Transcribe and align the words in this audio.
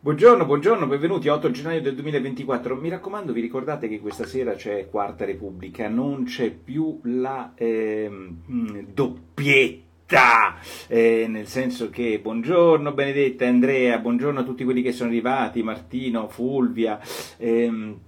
Buongiorno, 0.00 0.46
buongiorno, 0.46 0.86
benvenuti 0.86 1.26
8 1.26 1.50
gennaio 1.50 1.82
del 1.82 1.96
2024. 1.96 2.76
Mi 2.76 2.88
raccomando, 2.88 3.32
vi 3.32 3.40
ricordate 3.40 3.88
che 3.88 3.98
questa 3.98 4.26
sera 4.26 4.52
c'è 4.52 4.88
Quarta 4.88 5.24
Repubblica, 5.24 5.88
non 5.88 6.22
c'è 6.22 6.52
più 6.52 7.00
la 7.02 7.50
eh, 7.56 8.08
doppietta. 8.94 10.54
Eh, 10.86 11.26
nel 11.28 11.48
senso 11.48 11.90
che 11.90 12.20
buongiorno 12.22 12.92
Benedetta, 12.92 13.48
Andrea, 13.48 13.98
buongiorno 13.98 14.38
a 14.38 14.44
tutti 14.44 14.62
quelli 14.62 14.82
che 14.82 14.92
sono 14.92 15.10
arrivati, 15.10 15.64
Martino, 15.64 16.28
Fulvia. 16.28 17.00
Ehm, 17.36 17.98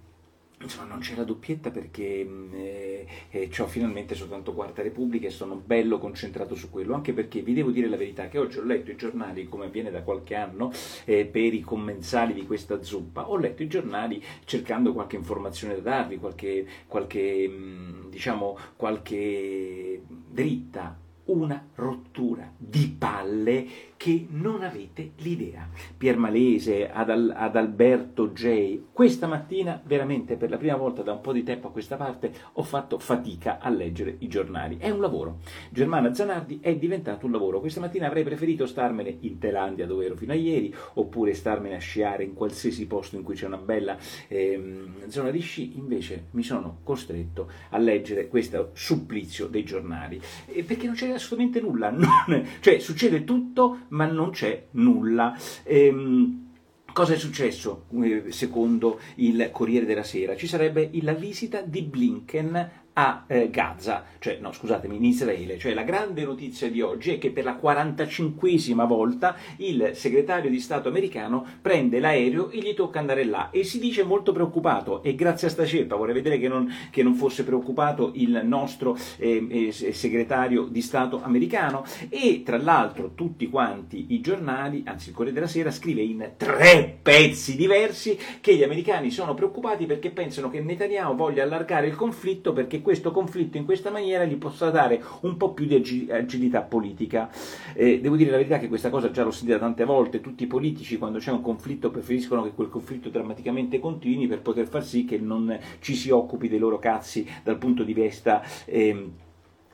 Insomma, 0.62 0.88
non 0.88 0.98
c'è 0.98 1.14
la 1.16 1.24
doppietta 1.24 1.70
perché 1.70 2.22
mm, 2.22 2.54
eh, 2.54 3.06
eh, 3.30 3.50
ho 3.58 3.66
finalmente 3.66 4.14
soltanto 4.14 4.52
Quarta 4.52 4.82
Repubblica 4.82 5.26
e 5.26 5.30
sono 5.30 5.54
bello 5.56 5.98
concentrato 5.98 6.54
su 6.54 6.68
quello, 6.68 6.94
anche 6.94 7.14
perché 7.14 7.40
vi 7.40 7.54
devo 7.54 7.70
dire 7.70 7.88
la 7.88 7.96
verità 7.96 8.29
che 8.29 8.36
oggi 8.38 8.58
ho 8.58 8.64
letto 8.64 8.90
i 8.90 8.96
giornali, 8.96 9.48
come 9.48 9.66
avviene 9.66 9.90
da 9.90 10.02
qualche 10.02 10.34
anno, 10.34 10.70
eh, 11.07 11.25
per 11.25 11.54
i 11.54 11.62
commensali 11.62 12.35
di 12.35 12.44
questa 12.44 12.82
zuppa, 12.82 13.30
ho 13.30 13.38
letto 13.38 13.62
i 13.62 13.68
giornali 13.68 14.22
cercando 14.44 14.93
qualche 14.93 15.16
informazione 15.16 15.76
da 15.76 15.80
darvi, 15.80 16.18
qualche, 16.18 16.66
qualche 16.86 17.49
mm, 17.49 18.11
diciamo, 18.11 18.58
qualche 18.77 20.02
dritta 20.29 21.08
una 21.30 21.64
rottura 21.76 22.50
di 22.57 22.94
palle 22.98 23.88
che 24.00 24.26
non 24.30 24.62
avete 24.62 25.12
l'idea. 25.18 25.68
Pier 25.96 26.16
Malese, 26.16 26.90
ad, 26.90 27.11
Al, 27.11 27.32
ad, 27.36 27.54
Alberto 27.54 28.30
J. 28.32 28.79
Questa 28.93 29.26
mattina, 29.26 29.80
veramente 29.85 30.36
per 30.36 30.48
la 30.48 30.57
prima 30.57 30.76
volta 30.76 31.02
da 31.02 31.12
un 31.12 31.21
po' 31.21 31.32
di 31.32 31.43
tempo 31.43 31.68
a 31.68 31.71
questa 31.71 31.96
parte, 31.96 32.33
ho 32.55 32.62
fatto 32.62 32.98
fatica 32.98 33.58
a 33.58 33.69
leggere 33.69 34.16
i 34.20 34.28
giornali. 34.28 34.78
È 34.78 34.88
un 34.88 35.00
lavoro. 35.00 35.41
Germana 35.69 36.14
Zanardi 36.14 36.61
è 36.62 36.74
diventato 36.77 37.27
un 37.27 37.33
lavoro. 37.33 37.60
Questa 37.60 37.80
mattina 37.80 38.06
avrei 38.06 38.24
preferito 38.24 38.64
starmene 38.64 39.19
in 39.20 39.38
Thailandia, 39.38 39.86
dove 39.86 40.06
ero 40.06 40.16
fino 40.16 40.33
a 40.33 40.36
ieri, 40.36 40.74
oppure 40.94 41.34
starmene 41.34 41.77
a 41.77 41.80
sciare 41.80 42.24
in 42.24 42.33
qualsiasi 42.33 42.86
posto 42.86 43.16
in 43.16 43.22
cui 43.22 43.34
c'è 43.34 43.46
una 43.46 43.58
bella 43.58 43.98
ehm, 44.28 45.08
zona 45.08 45.30
di 45.30 45.40
sci. 45.40 45.77
Invece 45.77 46.28
mi 46.30 46.42
sono 46.42 46.78
costretto 46.83 47.50
a 47.68 47.77
leggere 47.77 48.28
questo 48.28 48.70
supplizio 48.72 49.46
dei 49.46 49.62
giornali. 49.62 50.18
Perché 50.66 50.86
non 50.86 50.94
c'era 50.94 51.18
assolutamente 51.20 51.60
nulla. 51.60 51.90
Non, 52.26 52.46
cioè, 52.60 52.78
succede 52.78 53.24
tutto 53.24 53.86
ma 53.88 54.06
non 54.06 54.30
c'è 54.30 54.66
nulla. 54.72 55.36
Ehm, 55.64 56.48
Cosa 56.92 57.14
è 57.14 57.18
successo 57.18 57.84
eh, 58.02 58.24
secondo 58.30 58.98
il 59.16 59.50
Corriere 59.52 59.86
della 59.86 60.02
Sera? 60.02 60.34
Ci 60.34 60.48
sarebbe 60.48 60.90
la 61.02 61.12
visita 61.12 61.60
di 61.60 61.82
Blinken 61.82 62.70
a 63.00 63.24
eh, 63.26 63.48
Gaza, 63.48 64.04
cioè 64.18 64.36
no 64.40 64.52
scusatemi, 64.52 64.96
in 64.96 65.04
Israele, 65.04 65.56
cioè 65.56 65.72
la 65.72 65.84
grande 65.84 66.22
notizia 66.22 66.70
di 66.70 66.82
oggi 66.82 67.14
è 67.14 67.18
che 67.18 67.30
per 67.30 67.44
la 67.44 67.58
45esima 67.60 68.86
volta 68.86 69.36
il 69.56 69.92
segretario 69.94 70.50
di 70.50 70.60
Stato 70.60 70.88
americano 70.90 71.46
prende 71.62 71.98
l'aereo 71.98 72.50
e 72.50 72.58
gli 72.58 72.74
tocca 72.74 72.98
andare 72.98 73.24
là. 73.24 73.48
E 73.50 73.64
si 73.64 73.78
dice 73.78 74.02
molto 74.02 74.32
preoccupato 74.32 75.02
e 75.02 75.14
grazie 75.14 75.48
a 75.48 75.50
sta 75.50 75.64
ceppa, 75.64 75.96
vorrei 75.96 76.12
vedere 76.12 76.38
che 76.38 76.48
non, 76.48 76.70
che 76.90 77.02
non 77.02 77.14
fosse 77.14 77.42
preoccupato 77.42 78.12
il 78.16 78.42
nostro 78.44 78.98
eh, 79.16 79.46
eh, 79.48 79.72
segretario 79.72 80.64
di 80.64 80.82
Stato 80.82 81.22
americano. 81.22 81.84
E 82.10 82.42
tra 82.44 82.58
l'altro 82.58 83.12
tutti 83.14 83.48
quanti 83.48 84.12
i 84.12 84.20
giornali, 84.20 84.82
anzi 84.84 85.08
il 85.08 85.14
Corriere 85.14 85.38
della 85.38 85.50
Sera 85.50 85.70
scrive 85.70 86.02
in 86.02 86.32
tre 86.36 86.98
pezzi 87.00 87.56
diversi 87.56 88.18
che 88.42 88.54
gli 88.54 88.62
americani 88.62 89.10
sono 89.10 89.32
preoccupati 89.32 89.86
perché 89.86 90.10
pensano 90.10 90.50
che 90.50 90.60
Netanyahu 90.60 91.16
voglia 91.16 91.44
allargare 91.44 91.86
il 91.86 91.96
conflitto 91.96 92.52
perché 92.52 92.82
questo 92.91 93.12
conflitto 93.12 93.56
in 93.56 93.64
questa 93.64 93.88
maniera 93.88 94.24
gli 94.24 94.34
possa 94.34 94.69
dare 94.70 95.00
un 95.20 95.36
po' 95.36 95.52
più 95.52 95.64
di 95.64 96.08
agilità 96.10 96.62
politica. 96.62 97.30
Eh, 97.72 98.00
devo 98.00 98.16
dire 98.16 98.33
la 98.33 98.36
verità 98.36 98.58
che 98.58 98.66
questa 98.66 98.91
cosa 98.91 99.12
già 99.12 99.22
l'ho 99.22 99.30
sentita 99.30 99.60
tante 99.60 99.84
volte, 99.84 100.20
tutti 100.20 100.42
i 100.42 100.48
politici 100.48 100.98
quando 100.98 101.20
c'è 101.20 101.30
un 101.30 101.41
conflitto 101.41 101.92
preferiscono 101.92 102.42
che 102.42 102.50
quel 102.50 102.68
conflitto 102.68 103.08
drammaticamente 103.08 103.78
continui 103.78 104.27
per 104.27 104.41
poter 104.41 104.66
far 104.66 104.84
sì 104.84 105.05
che 105.05 105.18
non 105.18 105.56
ci 105.78 105.94
si 105.94 106.11
occupi 106.11 106.48
dei 106.48 106.58
loro 106.58 106.80
cazzi 106.80 107.24
dal 107.45 107.58
punto 107.58 107.84
di 107.84 107.95
vista, 107.95 108.42
eh, 108.64 109.11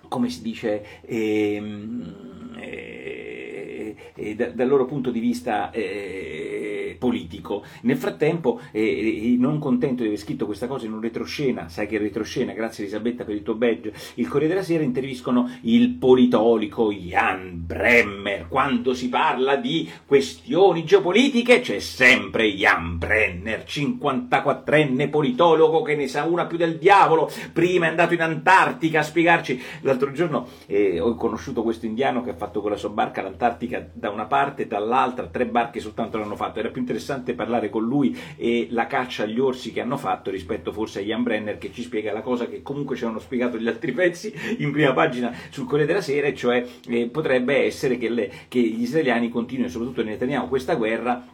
come 0.08 0.28
si 0.28 0.42
dice, 0.42 0.84
ehm, 1.06 2.54
eh, 2.58 3.96
eh, 4.14 4.34
da, 4.34 4.50
dal 4.50 4.68
loro 4.68 4.84
punto 4.84 5.10
di 5.10 5.20
vista 5.20 5.70
eh, 5.70 6.55
politico. 6.98 7.62
Nel 7.82 7.96
frattempo, 7.96 8.60
eh, 8.72 9.36
non 9.38 9.58
contento 9.58 10.02
di 10.02 10.08
aver 10.08 10.18
scritto 10.20 10.46
questa 10.46 10.66
cosa 10.66 10.86
in 10.86 10.92
un 10.92 11.00
retroscena, 11.00 11.68
sai 11.68 11.86
che 11.86 11.98
retroscena, 11.98 12.52
grazie 12.52 12.84
Elisabetta 12.84 13.24
per 13.24 13.34
il 13.34 13.42
tuo 13.42 13.54
badge, 13.54 13.92
il 14.14 14.28
Corriere 14.28 14.54
della 14.54 14.64
Sera 14.64 14.82
interviscono 14.82 15.50
il 15.62 15.90
politolico 15.90 16.92
Jan 16.92 17.62
Bremmer. 17.64 18.46
Quando 18.48 18.94
si 18.94 19.08
parla 19.08 19.56
di 19.56 19.88
questioni 20.06 20.84
geopolitiche 20.84 21.60
c'è 21.60 21.78
sempre 21.78 22.52
Jan 22.52 22.98
Brenner, 22.98 23.64
54enne 23.66 25.10
politologo 25.10 25.82
che 25.82 25.96
ne 25.96 26.08
sa 26.08 26.24
una 26.24 26.46
più 26.46 26.56
del 26.56 26.78
diavolo, 26.78 27.30
prima 27.52 27.86
è 27.86 27.88
andato 27.90 28.14
in 28.14 28.22
Antartica 28.22 29.00
a 29.00 29.02
spiegarci. 29.02 29.60
L'altro 29.82 30.12
giorno 30.12 30.46
eh, 30.66 31.00
ho 31.00 31.14
conosciuto 31.14 31.62
questo 31.62 31.86
indiano 31.86 32.22
che 32.22 32.30
ha 32.30 32.36
fatto 32.36 32.60
con 32.60 32.70
la 32.70 32.76
sua 32.76 32.90
barca 32.90 33.22
l'Antartica 33.22 33.86
da 33.92 34.10
una 34.10 34.26
parte 34.26 34.62
e 34.62 34.66
dall'altra, 34.66 35.26
tre 35.26 35.46
barche 35.46 35.80
soltanto 35.80 36.18
l'hanno 36.18 36.36
fatto, 36.36 36.58
era 36.58 36.68
più 36.68 36.84
interessante 36.86 37.34
parlare 37.34 37.68
con 37.68 37.84
lui 37.84 38.16
e 38.36 38.68
la 38.70 38.86
caccia 38.86 39.24
agli 39.24 39.40
orsi 39.40 39.72
che 39.72 39.80
hanno 39.80 39.96
fatto 39.96 40.30
rispetto 40.30 40.70
forse 40.70 41.00
a 41.00 41.02
Jan 41.02 41.24
Brenner 41.24 41.58
che 41.58 41.72
ci 41.72 41.82
spiega 41.82 42.12
la 42.12 42.20
cosa 42.20 42.46
che 42.46 42.62
comunque 42.62 42.94
ci 42.94 43.04
hanno 43.04 43.18
spiegato 43.18 43.58
gli 43.58 43.66
altri 43.66 43.90
pezzi 43.92 44.32
in 44.58 44.70
prima 44.70 44.92
pagina 44.92 45.34
sul 45.50 45.66
Corriere 45.66 45.86
della 45.86 46.00
Sera, 46.00 46.32
cioè 46.32 46.64
eh, 46.88 47.08
potrebbe 47.08 47.64
essere 47.64 47.98
che, 47.98 48.08
le, 48.08 48.30
che 48.48 48.60
gli 48.60 48.82
israeliani 48.82 49.28
continuino, 49.28 49.68
soprattutto 49.68 50.04
Netanyahu, 50.04 50.48
questa 50.48 50.74
guerra 50.74 51.24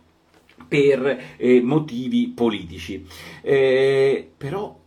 per 0.67 1.21
eh, 1.37 1.61
motivi 1.61 2.33
politici. 2.35 3.05
Eh, 3.43 4.31
però 4.37 4.81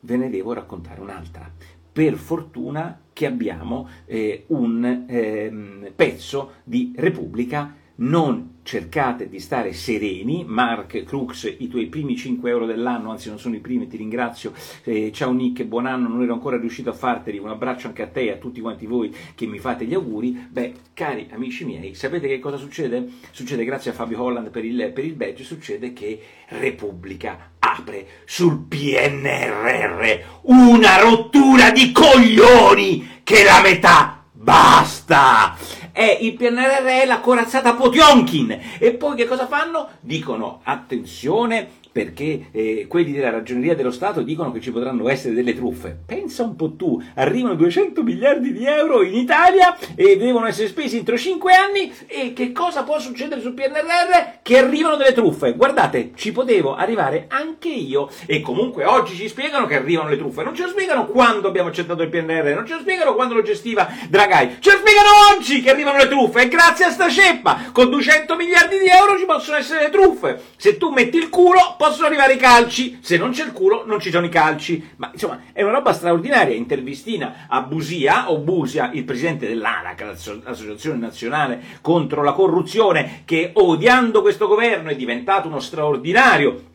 ve 0.00 0.16
ne 0.16 0.30
devo 0.30 0.52
raccontare 0.52 1.00
un'altra. 1.00 1.50
Per 1.92 2.14
fortuna 2.14 3.00
che 3.12 3.26
abbiamo 3.26 3.88
eh, 4.06 4.44
un 4.48 5.04
ehm, 5.08 5.92
pezzo 5.94 6.54
di 6.64 6.92
Repubblica 6.96 7.74
non 7.96 8.53
cercate 8.64 9.28
di 9.28 9.38
stare 9.38 9.72
sereni, 9.74 10.44
Mark 10.46 11.04
Crooks, 11.04 11.54
i 11.58 11.68
tuoi 11.68 11.86
primi 11.86 12.16
5 12.16 12.48
euro 12.50 12.64
dell'anno, 12.66 13.10
anzi 13.10 13.28
non 13.28 13.38
sono 13.38 13.54
i 13.54 13.60
primi, 13.60 13.86
ti 13.86 13.98
ringrazio, 13.98 14.52
eh, 14.84 15.12
ciao 15.12 15.32
Nick, 15.32 15.64
buon 15.64 15.86
anno, 15.86 16.08
non 16.08 16.22
ero 16.22 16.32
ancora 16.32 16.56
riuscito 16.56 16.88
a 16.90 16.94
farteli, 16.94 17.38
un 17.38 17.50
abbraccio 17.50 17.88
anche 17.88 18.02
a 18.02 18.08
te 18.08 18.22
e 18.22 18.30
a 18.32 18.36
tutti 18.36 18.60
quanti 18.60 18.86
voi 18.86 19.14
che 19.34 19.46
mi 19.46 19.58
fate 19.58 19.84
gli 19.84 19.94
auguri, 19.94 20.48
beh, 20.50 20.72
cari 20.94 21.28
amici 21.30 21.64
miei, 21.64 21.94
sapete 21.94 22.26
che 22.26 22.40
cosa 22.40 22.56
succede? 22.56 23.06
Succede 23.30 23.64
grazie 23.64 23.90
a 23.90 23.94
Fabio 23.94 24.22
Holland 24.22 24.50
per 24.50 24.64
il, 24.64 24.90
per 24.92 25.04
il 25.04 25.14
badge, 25.14 25.44
succede 25.44 25.92
che 25.92 26.18
Repubblica 26.48 27.52
apre 27.58 28.06
sul 28.24 28.64
PNRR 28.66 30.40
una 30.42 31.00
rottura 31.00 31.70
di 31.70 31.92
coglioni 31.92 33.20
che 33.22 33.44
la 33.44 33.60
metà 33.60 34.24
basta! 34.32 35.56
È 35.94 36.18
il 36.20 36.34
PNRR 36.34 37.06
la 37.06 37.20
corazzata 37.20 37.74
Potionkin. 37.74 38.60
E 38.78 38.94
poi 38.94 39.14
che 39.14 39.26
cosa 39.26 39.46
fanno? 39.46 39.90
Dicono 40.00 40.58
attenzione 40.64 41.82
perché 41.94 42.46
eh, 42.50 42.86
quelli 42.88 43.12
della 43.12 43.30
ragioneria 43.30 43.76
dello 43.76 43.92
Stato 43.92 44.22
dicono 44.22 44.50
che 44.50 44.60
ci 44.60 44.72
potranno 44.72 45.08
essere 45.08 45.32
delle 45.32 45.54
truffe. 45.54 45.96
Pensa 46.04 46.42
un 46.42 46.56
po' 46.56 46.72
tu, 46.72 47.00
arrivano 47.14 47.54
200 47.54 48.02
miliardi 48.02 48.52
di 48.52 48.66
euro 48.66 49.04
in 49.04 49.14
Italia 49.14 49.76
e 49.94 50.16
devono 50.16 50.46
essere 50.46 50.66
spesi 50.66 50.96
entro 50.96 51.16
5 51.16 51.52
anni 51.54 51.92
e 52.08 52.32
che 52.32 52.50
cosa 52.50 52.82
può 52.82 52.98
succedere 52.98 53.40
sul 53.40 53.52
PNRR? 53.52 54.40
Che 54.42 54.58
arrivano 54.58 54.96
delle 54.96 55.12
truffe. 55.12 55.52
Guardate, 55.54 56.10
ci 56.16 56.32
potevo 56.32 56.74
arrivare 56.74 57.26
anche 57.28 57.68
io 57.68 58.10
e 58.26 58.40
comunque 58.40 58.84
oggi 58.84 59.14
ci 59.14 59.28
spiegano 59.28 59.66
che 59.66 59.76
arrivano 59.76 60.08
le 60.08 60.16
truffe. 60.16 60.42
Non 60.42 60.56
ci 60.56 60.64
spiegano 60.66 61.06
quando 61.06 61.46
abbiamo 61.46 61.68
accettato 61.68 62.02
il 62.02 62.08
PNRR, 62.08 62.54
non 62.56 62.66
ci 62.66 62.74
spiegano 62.80 63.14
quando 63.14 63.34
lo 63.34 63.42
gestiva 63.42 63.88
Draghi, 64.08 64.56
ci 64.58 64.70
spiegano 64.70 65.36
oggi 65.36 65.62
che 65.62 65.70
arrivano 65.70 65.98
le 65.98 66.08
truffe 66.08 66.40
e 66.40 66.48
grazie 66.48 66.86
a 66.86 66.90
sta 66.90 67.08
ceppa 67.08 67.66
con 67.70 67.88
200 67.88 68.34
miliardi 68.34 68.78
di 68.78 68.88
euro 68.88 69.16
ci 69.16 69.26
possono 69.26 69.58
essere 69.58 69.84
le 69.84 69.90
truffe. 69.90 70.42
Se 70.56 70.76
tu 70.76 70.90
metti 70.90 71.18
il 71.18 71.28
culo 71.28 71.76
possono 71.84 72.06
arrivare 72.06 72.32
i 72.32 72.38
calci, 72.38 72.98
se 73.02 73.18
non 73.18 73.32
c'è 73.32 73.44
il 73.44 73.52
culo 73.52 73.84
non 73.84 74.00
ci 74.00 74.10
sono 74.10 74.24
i 74.24 74.30
calci. 74.30 74.92
Ma 74.96 75.10
insomma 75.12 75.42
è 75.52 75.62
una 75.62 75.72
roba 75.72 75.92
straordinaria. 75.92 76.54
Intervistina 76.54 77.46
a 77.46 77.60
Busia, 77.60 78.30
o 78.30 78.38
Busia, 78.38 78.90
il 78.92 79.04
presidente 79.04 79.46
dell'ANAC, 79.46 80.00
l'Associazione 80.44 80.98
Nazionale 80.98 81.60
contro 81.82 82.22
la 82.22 82.32
Corruzione, 82.32 83.22
che 83.26 83.50
odiando 83.52 84.22
questo 84.22 84.46
governo 84.46 84.88
è 84.88 84.96
diventato 84.96 85.48
uno 85.48 85.60
straordinario 85.60 86.72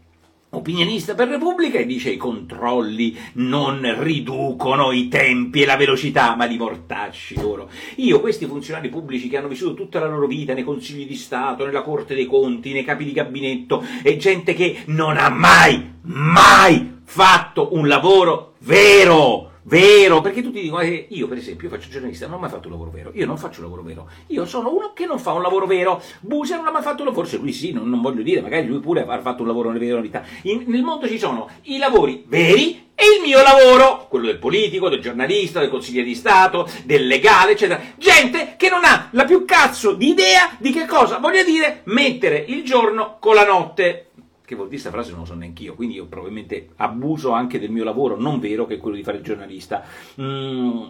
opinionista 0.51 1.13
per 1.13 1.27
Repubblica 1.27 1.77
e 1.77 1.85
dice 1.85 2.09
i 2.09 2.17
controlli 2.17 3.15
non 3.33 3.95
riducono 3.99 4.91
i 4.91 5.07
tempi 5.07 5.61
e 5.61 5.65
la 5.65 5.77
velocità, 5.77 6.35
ma 6.35 6.47
di 6.47 6.57
mortacci 6.57 7.39
loro. 7.39 7.69
Io, 7.97 8.19
questi 8.19 8.45
funzionari 8.45 8.89
pubblici 8.89 9.29
che 9.29 9.37
hanno 9.37 9.47
vissuto 9.47 9.75
tutta 9.75 9.99
la 9.99 10.07
loro 10.07 10.27
vita 10.27 10.53
nei 10.53 10.63
consigli 10.63 11.07
di 11.07 11.15
Stato, 11.15 11.65
nella 11.65 11.83
Corte 11.83 12.15
dei 12.15 12.25
Conti, 12.25 12.73
nei 12.73 12.83
capi 12.83 13.03
di 13.03 13.11
gabinetto, 13.11 13.83
e 14.01 14.17
gente 14.17 14.53
che 14.53 14.83
non 14.85 15.17
ha 15.17 15.29
mai, 15.29 15.93
mai 16.03 16.97
fatto 17.03 17.75
un 17.75 17.87
lavoro 17.87 18.53
vero, 18.59 19.48
vero, 19.63 20.21
perché 20.21 20.41
tutti 20.41 20.61
dicono, 20.61 20.81
eh, 20.81 21.07
io 21.09 21.27
per 21.27 21.37
esempio 21.37 21.69
faccio 21.69 21.89
giornalista, 21.89 22.27
non 22.27 22.37
ho 22.37 22.39
mai 22.39 22.49
fatto 22.49 22.67
un 22.67 22.73
lavoro 22.73 22.91
vero, 22.91 23.11
io 23.13 23.25
non 23.25 23.37
faccio 23.37 23.59
un 23.59 23.65
lavoro 23.65 23.83
vero, 23.83 24.09
io 24.27 24.45
sono 24.45 24.73
uno 24.73 24.93
che 24.93 25.05
non 25.05 25.19
fa 25.19 25.33
un 25.33 25.41
lavoro 25.41 25.65
vero, 25.65 26.01
Buser 26.21 26.57
non 26.57 26.67
ha 26.67 26.71
mai 26.71 26.81
fatto 26.81 27.01
un 27.01 27.07
lavoro, 27.07 27.25
forse 27.25 27.37
lui 27.37 27.53
sì, 27.53 27.71
non, 27.71 27.89
non 27.89 28.01
voglio 28.01 28.21
dire, 28.21 28.41
magari 28.41 28.67
lui 28.67 28.79
pure 28.79 29.05
ha 29.05 29.21
fatto 29.21 29.41
un 29.41 29.47
lavoro 29.47 29.71
in 29.71 30.01
vita, 30.01 30.23
in, 30.43 30.63
nel 30.67 30.83
mondo 30.83 31.07
ci 31.07 31.19
sono 31.19 31.49
i 31.63 31.77
lavori 31.77 32.23
veri 32.27 32.87
e 32.99 33.05
il 33.15 33.21
mio 33.23 33.41
lavoro, 33.41 34.07
quello 34.09 34.25
del 34.25 34.39
politico, 34.39 34.89
del 34.89 34.99
giornalista, 34.99 35.61
del 35.61 35.69
consigliere 35.69 36.05
di 36.05 36.15
Stato, 36.15 36.67
del 36.83 37.07
legale, 37.07 37.53
eccetera. 37.53 37.79
Gente 37.95 38.55
che 38.57 38.67
non 38.67 38.83
ha 38.83 39.07
la 39.11 39.23
più 39.23 39.45
cazzo 39.45 39.93
di 39.93 40.09
idea 40.09 40.49
di 40.57 40.73
che 40.73 40.85
cosa 40.85 41.17
voglia 41.17 41.41
dire 41.41 41.81
mettere 41.85 42.43
il 42.45 42.61
giorno 42.65 43.15
con 43.19 43.35
la 43.35 43.45
notte 43.45 44.08
che 44.49 44.55
vuol 44.55 44.67
dire 44.67 44.81
questa 44.81 44.89
frase 44.89 45.11
non 45.11 45.19
lo 45.19 45.25
so 45.27 45.35
neanche 45.35 45.61
io, 45.61 45.75
quindi 45.75 45.93
io 45.93 46.07
probabilmente 46.07 46.69
abuso 46.77 47.29
anche 47.33 47.59
del 47.59 47.69
mio 47.69 47.83
lavoro 47.83 48.19
non 48.19 48.39
vero 48.39 48.65
che 48.65 48.75
è 48.75 48.77
quello 48.79 48.95
di 48.95 49.03
fare 49.03 49.17
il 49.17 49.23
giornalista. 49.23 49.83
Mm. 50.19 50.81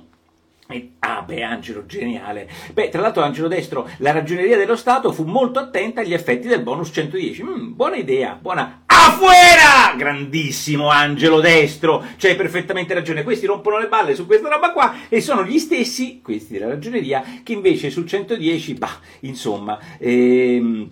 Ah 0.99 1.23
beh, 1.23 1.43
Angelo, 1.43 1.85
geniale. 1.85 2.47
Beh, 2.71 2.89
tra 2.89 3.01
l'altro 3.01 3.23
Angelo 3.23 3.47
Destro, 3.49 3.89
la 3.97 4.11
ragioneria 4.11 4.55
dello 4.55 4.77
Stato 4.77 5.11
fu 5.11 5.23
molto 5.23 5.59
attenta 5.59 6.01
agli 6.01 6.13
effetti 6.13 6.47
del 6.47 6.61
bonus 6.61 6.91
110. 6.93 7.43
Mm, 7.43 7.75
buona 7.75 7.97
idea, 7.97 8.37
buona... 8.39 8.83
Afuera! 8.85 9.95
Grandissimo 9.97 10.89
Angelo 10.89 11.41
Destro, 11.41 12.05
c'hai 12.17 12.35
perfettamente 12.35 12.93
ragione. 12.93 13.23
Questi 13.23 13.45
rompono 13.45 13.79
le 13.79 13.87
balle 13.87 14.15
su 14.15 14.25
questa 14.25 14.47
roba 14.47 14.71
qua 14.71 15.09
e 15.09 15.19
sono 15.19 15.43
gli 15.43 15.57
stessi, 15.57 16.21
questi 16.21 16.53
della 16.53 16.67
ragioneria, 16.67 17.23
che 17.43 17.53
invece 17.53 17.89
sul 17.89 18.05
110, 18.05 18.73
bah, 18.75 18.99
insomma... 19.21 19.79
Ehm, 19.97 20.91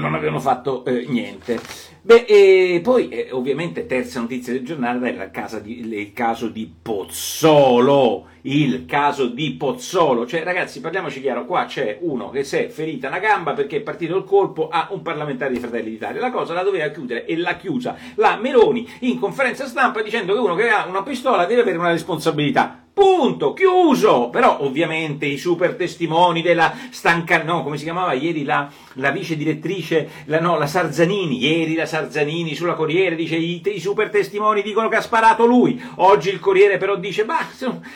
non 0.00 0.14
avevano 0.14 0.40
fatto 0.40 0.84
eh, 0.84 1.06
niente. 1.08 1.60
Beh, 2.02 2.24
e 2.26 2.80
poi 2.82 3.08
eh, 3.08 3.28
ovviamente 3.30 3.86
terza 3.86 4.20
notizia 4.20 4.52
del 4.52 4.64
giornale 4.64 5.12
era 5.12 5.24
il, 5.24 5.62
di, 5.62 5.78
il, 5.78 6.12
caso 6.12 6.48
di 6.48 6.70
Pozzolo, 6.82 8.26
il 8.42 8.84
caso 8.86 9.26
di 9.26 9.52
Pozzolo, 9.52 10.26
cioè 10.26 10.42
ragazzi 10.42 10.80
parliamoci 10.80 11.20
chiaro, 11.20 11.46
qua 11.46 11.64
c'è 11.64 11.98
uno 12.00 12.30
che 12.30 12.44
si 12.44 12.56
è 12.56 12.68
ferita 12.68 13.08
una 13.08 13.20
gamba 13.20 13.52
perché 13.52 13.76
è 13.76 13.80
partito 13.80 14.16
il 14.16 14.24
colpo 14.24 14.68
a 14.68 14.88
un 14.90 15.00
parlamentare 15.00 15.52
di 15.52 15.60
Fratelli 15.60 15.90
d'Italia, 15.90 16.20
la 16.20 16.30
cosa 16.30 16.52
la 16.52 16.62
doveva 16.62 16.88
chiudere 16.88 17.24
e 17.24 17.36
l'ha 17.36 17.56
chiusa 17.56 17.96
la 18.16 18.36
Meloni 18.36 18.86
in 19.00 19.18
conferenza 19.18 19.66
stampa 19.66 20.02
dicendo 20.02 20.34
che 20.34 20.40
uno 20.40 20.56
che 20.56 20.68
ha 20.68 20.86
una 20.86 21.02
pistola 21.02 21.46
deve 21.46 21.62
avere 21.62 21.78
una 21.78 21.92
responsabilità. 21.92 22.83
Punto, 22.94 23.54
chiuso! 23.54 24.28
Però 24.30 24.58
ovviamente 24.60 25.26
i 25.26 25.36
super 25.36 25.74
testimoni 25.74 26.42
della 26.42 26.72
stanca... 26.90 27.42
no, 27.42 27.64
come 27.64 27.76
si 27.76 27.82
chiamava 27.82 28.12
ieri 28.12 28.44
la, 28.44 28.70
la 28.94 29.10
vice 29.10 29.36
direttrice, 29.36 30.08
la, 30.26 30.38
no, 30.38 30.56
la 30.56 30.68
Sarzanini, 30.68 31.44
ieri 31.44 31.74
la 31.74 31.86
Sarzanini 31.86 32.54
sulla 32.54 32.74
Corriere 32.74 33.16
dice 33.16 33.34
i, 33.34 33.60
i 33.64 33.80
super 33.80 34.10
testimoni 34.10 34.62
dicono 34.62 34.88
che 34.88 34.94
ha 34.94 35.00
sparato 35.00 35.44
lui, 35.44 35.82
oggi 35.96 36.28
il 36.28 36.38
Corriere 36.38 36.76
però 36.76 36.94
dice, 36.94 37.24
bah, 37.24 37.44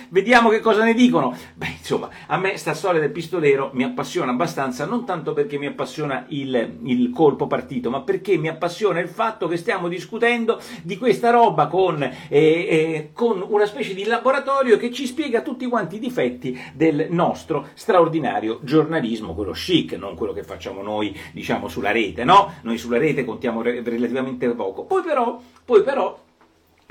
vediamo 0.08 0.48
che 0.48 0.58
cosa 0.58 0.82
ne 0.82 0.94
dicono. 0.94 1.32
Beh, 1.54 1.76
insomma, 1.78 2.08
a 2.26 2.36
me 2.36 2.56
sta 2.56 2.74
storia 2.74 2.98
del 3.00 3.12
pistolero 3.12 3.70
mi 3.74 3.84
appassiona 3.84 4.32
abbastanza, 4.32 4.84
non 4.84 5.04
tanto 5.04 5.32
perché 5.32 5.58
mi 5.58 5.66
appassiona 5.66 6.24
il, 6.30 6.78
il 6.82 7.10
colpo 7.10 7.46
partito, 7.46 7.88
ma 7.88 8.00
perché 8.00 8.36
mi 8.36 8.48
appassiona 8.48 8.98
il 8.98 9.08
fatto 9.08 9.46
che 9.46 9.56
stiamo 9.56 9.86
discutendo 9.86 10.60
di 10.82 10.98
questa 10.98 11.30
roba 11.30 11.68
con, 11.68 12.02
eh, 12.02 12.12
eh, 12.28 13.10
con 13.12 13.44
una 13.48 13.66
specie 13.66 13.94
di 13.94 14.04
laboratorio 14.04 14.76
che 14.76 14.87
che 14.88 14.92
ci 14.94 15.06
spiega 15.06 15.42
tutti 15.42 15.66
quanti 15.66 15.96
i 15.96 15.98
difetti 15.98 16.58
del 16.72 17.08
nostro 17.10 17.68
straordinario 17.74 18.60
giornalismo, 18.62 19.34
quello 19.34 19.52
chic, 19.52 19.92
non 19.92 20.14
quello 20.16 20.32
che 20.32 20.42
facciamo 20.42 20.82
noi, 20.82 21.16
diciamo, 21.32 21.68
sulla 21.68 21.90
rete, 21.90 22.24
no? 22.24 22.54
Noi 22.62 22.78
sulla 22.78 22.98
rete 22.98 23.24
contiamo 23.24 23.62
re- 23.62 23.82
relativamente 23.82 24.48
poco. 24.50 24.84
Poi 24.84 25.02
però, 25.02 25.40
poi 25.64 25.82
però 25.82 26.18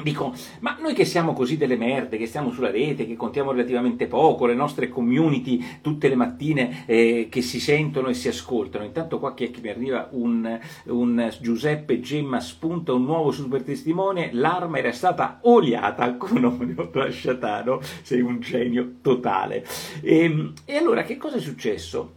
Dico, 0.04 0.32
ma 0.60 0.78
noi 0.80 0.94
che 0.94 1.06
siamo 1.06 1.34
così 1.34 1.58
delle 1.58 1.76
merde, 1.76 2.18
che 2.18 2.28
stiamo 2.28 2.52
sulla 2.52 2.70
rete, 2.70 3.08
che 3.08 3.16
contiamo 3.16 3.52
relativamente 3.52 4.06
poco, 4.06 4.46
le 4.46 4.54
nostre 4.54 4.90
community 4.90 5.80
tutte 5.82 6.08
le 6.08 6.14
mattine 6.14 6.84
eh, 6.86 7.30
che 7.32 7.42
si 7.42 7.60
sentono 7.60 8.10
e 8.10 8.14
si 8.14 8.28
ascoltano, 8.28 8.86
intanto 8.86 9.18
qua 9.18 9.34
che 9.34 9.52
mi 9.60 9.70
arriva 9.70 10.08
un, 10.12 10.60
un, 10.84 11.34
Giuseppe 11.42 12.00
Gemma 12.00 12.40
spunta 12.40 12.94
un 12.94 13.06
nuovo 13.06 13.32
super 13.32 13.64
testimone, 13.64 14.30
l'arma 14.34 14.78
era 14.78 14.92
stata 14.92 15.40
oliata 15.42 16.14
con 16.16 16.44
olio 16.46 16.92
lasciatano, 16.94 17.80
sei 18.04 18.22
un 18.22 18.40
genio 18.40 18.98
totale. 19.02 19.66
E, 20.02 20.20
ehm, 20.20 20.54
e 20.64 20.76
allora 20.76 21.02
che 21.02 21.18
cosa 21.18 21.38
è 21.38 21.42
successo? 21.42 22.17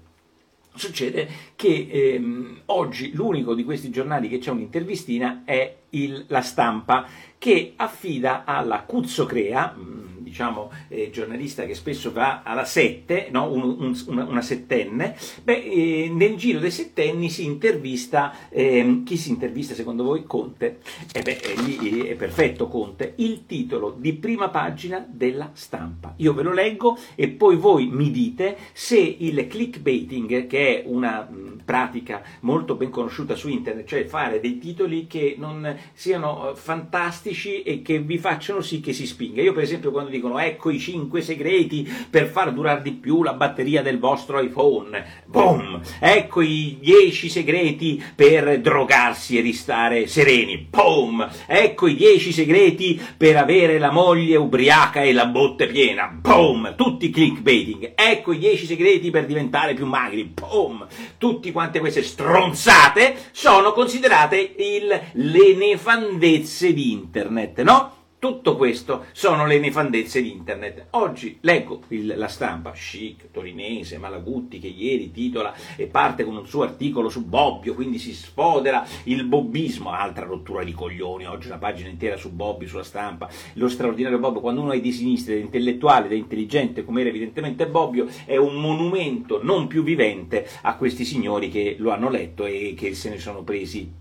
Succede 0.74 1.28
che 1.56 1.88
ehm, 1.90 2.62
oggi 2.66 3.12
l'unico 3.12 3.54
di 3.54 3.64
questi 3.64 3.90
giornali 3.90 4.28
che 4.28 4.38
c'è 4.38 4.50
un'intervistina 4.50 5.42
è 5.44 5.76
il, 5.90 6.24
la 6.28 6.42
stampa 6.42 7.06
che 7.38 7.72
affida 7.76 8.44
alla 8.44 8.82
Cuzzocrea, 8.82 9.74
mm, 9.76 10.19
diciamo, 10.30 10.70
eh, 10.88 11.10
giornalista 11.10 11.66
che 11.66 11.74
spesso 11.74 12.12
va 12.12 12.42
alla 12.42 12.64
sette, 12.64 13.28
no? 13.30 13.52
un, 13.52 13.62
un, 13.62 14.02
una, 14.06 14.24
una, 14.24 14.42
settenne, 14.42 15.16
beh, 15.42 15.62
eh, 15.62 16.10
nel 16.12 16.36
giro 16.36 16.60
dei 16.60 16.70
settenni 16.70 17.28
si 17.28 17.44
intervista, 17.44 18.48
eh, 18.48 19.02
chi 19.04 19.16
si 19.16 19.30
intervista 19.30 19.74
secondo 19.74 20.04
voi? 20.04 20.24
Conte. 20.24 20.78
E 21.12 21.22
beh, 21.22 21.40
lì 21.66 22.00
è 22.02 22.14
perfetto 22.14 22.68
Conte, 22.68 23.14
il 23.16 23.44
titolo 23.46 23.94
di 23.96 24.12
prima 24.14 24.48
pagina 24.48 25.04
della 25.06 25.50
stampa. 25.52 26.14
Io 26.18 26.32
ve 26.32 26.42
lo 26.42 26.52
leggo 26.52 26.96
e 27.16 27.28
poi 27.28 27.56
voi 27.56 27.88
mi 27.88 28.10
dite 28.10 28.56
se 28.72 28.98
il 28.98 29.46
clickbaiting, 29.48 30.46
che 30.46 30.82
è 30.82 30.86
una 30.86 31.26
mh, 31.28 31.34
mm, 31.34 31.58
pratica 31.64 32.22
molto 32.40 32.76
ben 32.76 32.90
conosciuta 32.90 33.34
su 33.34 33.48
internet, 33.48 33.86
cioè 33.86 34.04
fare 34.06 34.38
dei 34.38 34.58
titoli 34.58 35.06
che 35.06 35.34
non 35.36 35.76
siano 35.92 36.50
eh, 36.50 36.56
fantastici 36.56 37.62
e 37.62 37.82
che 37.82 37.98
vi 37.98 38.18
facciano 38.18 38.60
sì 38.60 38.80
che 38.80 38.92
si 38.92 39.06
spinga. 39.06 39.42
Io 39.42 39.52
per 39.52 39.62
esempio 39.62 39.90
quando 39.90 40.10
dico 40.10 40.19
dicono 40.20 40.38
ecco 40.38 40.68
i 40.68 40.78
5 40.78 41.22
segreti 41.22 41.90
per 42.10 42.26
far 42.28 42.52
durare 42.52 42.82
di 42.82 42.92
più 42.92 43.22
la 43.22 43.32
batteria 43.32 43.80
del 43.82 43.98
vostro 43.98 44.38
iPhone. 44.38 45.22
Boom! 45.24 45.80
Ecco 45.98 46.42
i 46.42 46.76
10 46.78 47.28
segreti 47.30 48.02
per 48.14 48.60
drogarsi 48.60 49.38
e 49.38 49.42
restare 49.42 50.06
sereni. 50.06 50.58
Boom! 50.58 51.26
Ecco 51.46 51.86
i 51.86 51.96
10 51.96 52.32
segreti 52.32 53.00
per 53.16 53.36
avere 53.36 53.78
la 53.78 53.90
moglie 53.90 54.36
ubriaca 54.36 55.02
e 55.02 55.12
la 55.12 55.26
botte 55.26 55.66
piena. 55.66 56.06
Boom! 56.06 56.74
Tutti 56.76 57.08
clickbaiting. 57.10 57.92
Ecco 57.94 58.32
i 58.32 58.38
10 58.38 58.66
segreti 58.66 59.10
per 59.10 59.24
diventare 59.24 59.72
più 59.72 59.86
magri. 59.86 60.24
Boom! 60.24 60.86
Tutte 61.16 61.50
quante 61.50 61.80
queste 61.80 62.02
stronzate 62.02 63.16
sono 63.32 63.72
considerate 63.72 64.54
il, 64.58 65.00
le 65.12 65.54
nefandezze 65.54 66.74
di 66.74 66.92
internet, 66.92 67.62
no? 67.62 67.98
Tutto 68.20 68.54
questo 68.54 69.06
sono 69.12 69.46
le 69.46 69.58
nefandezze 69.58 70.20
di 70.20 70.30
internet. 70.30 70.88
Oggi 70.90 71.38
leggo 71.40 71.80
il, 71.88 72.12
la 72.18 72.28
stampa 72.28 72.72
chic, 72.72 73.30
torinese, 73.30 73.96
Malagutti 73.96 74.58
che 74.58 74.66
ieri 74.66 75.10
titola 75.10 75.54
e 75.74 75.86
parte 75.86 76.24
con 76.24 76.36
un 76.36 76.46
suo 76.46 76.62
articolo 76.62 77.08
su 77.08 77.24
Bobbio, 77.24 77.72
quindi 77.72 77.98
si 77.98 78.12
sfodera 78.12 78.86
il 79.04 79.24
bobbismo, 79.24 79.90
altra 79.90 80.26
rottura 80.26 80.62
di 80.62 80.72
coglioni, 80.72 81.24
oggi 81.24 81.46
una 81.46 81.56
pagina 81.56 81.88
intera 81.88 82.18
su 82.18 82.30
Bobbio, 82.30 82.68
sulla 82.68 82.82
stampa, 82.82 83.26
lo 83.54 83.68
straordinario 83.70 84.18
Bobbio, 84.18 84.42
quando 84.42 84.60
uno 84.60 84.72
è 84.72 84.80
di 84.82 84.92
sinistra, 84.92 85.32
è 85.32 85.38
intellettuale, 85.38 86.10
è 86.10 86.12
intelligente, 86.12 86.84
come 86.84 87.00
era 87.00 87.08
evidentemente 87.08 87.66
Bobbio, 87.68 88.06
è 88.26 88.36
un 88.36 88.60
monumento 88.60 89.42
non 89.42 89.66
più 89.66 89.82
vivente 89.82 90.46
a 90.60 90.76
questi 90.76 91.06
signori 91.06 91.48
che 91.48 91.76
lo 91.78 91.90
hanno 91.90 92.10
letto 92.10 92.44
e 92.44 92.74
che 92.76 92.92
se 92.92 93.08
ne 93.08 93.18
sono 93.18 93.42
presi 93.42 93.99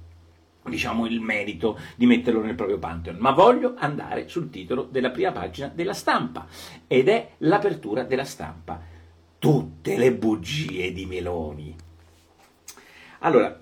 diciamo, 0.69 1.05
il 1.05 1.19
merito 1.19 1.77
di 1.95 2.05
metterlo 2.05 2.41
nel 2.41 2.55
proprio 2.55 2.77
Pantheon, 2.77 3.17
ma 3.19 3.31
voglio 3.31 3.73
andare 3.77 4.27
sul 4.27 4.49
titolo 4.49 4.87
della 4.89 5.09
prima 5.09 5.31
pagina 5.31 5.71
della 5.73 5.93
stampa 5.93 6.47
ed 6.87 7.07
è 7.07 7.31
l'apertura 7.39 8.03
della 8.03 8.25
stampa. 8.25 8.81
Tutte 9.37 9.97
le 9.97 10.13
bugie 10.13 10.91
di 10.91 11.05
Meloni. 11.05 11.75
Allora, 13.19 13.59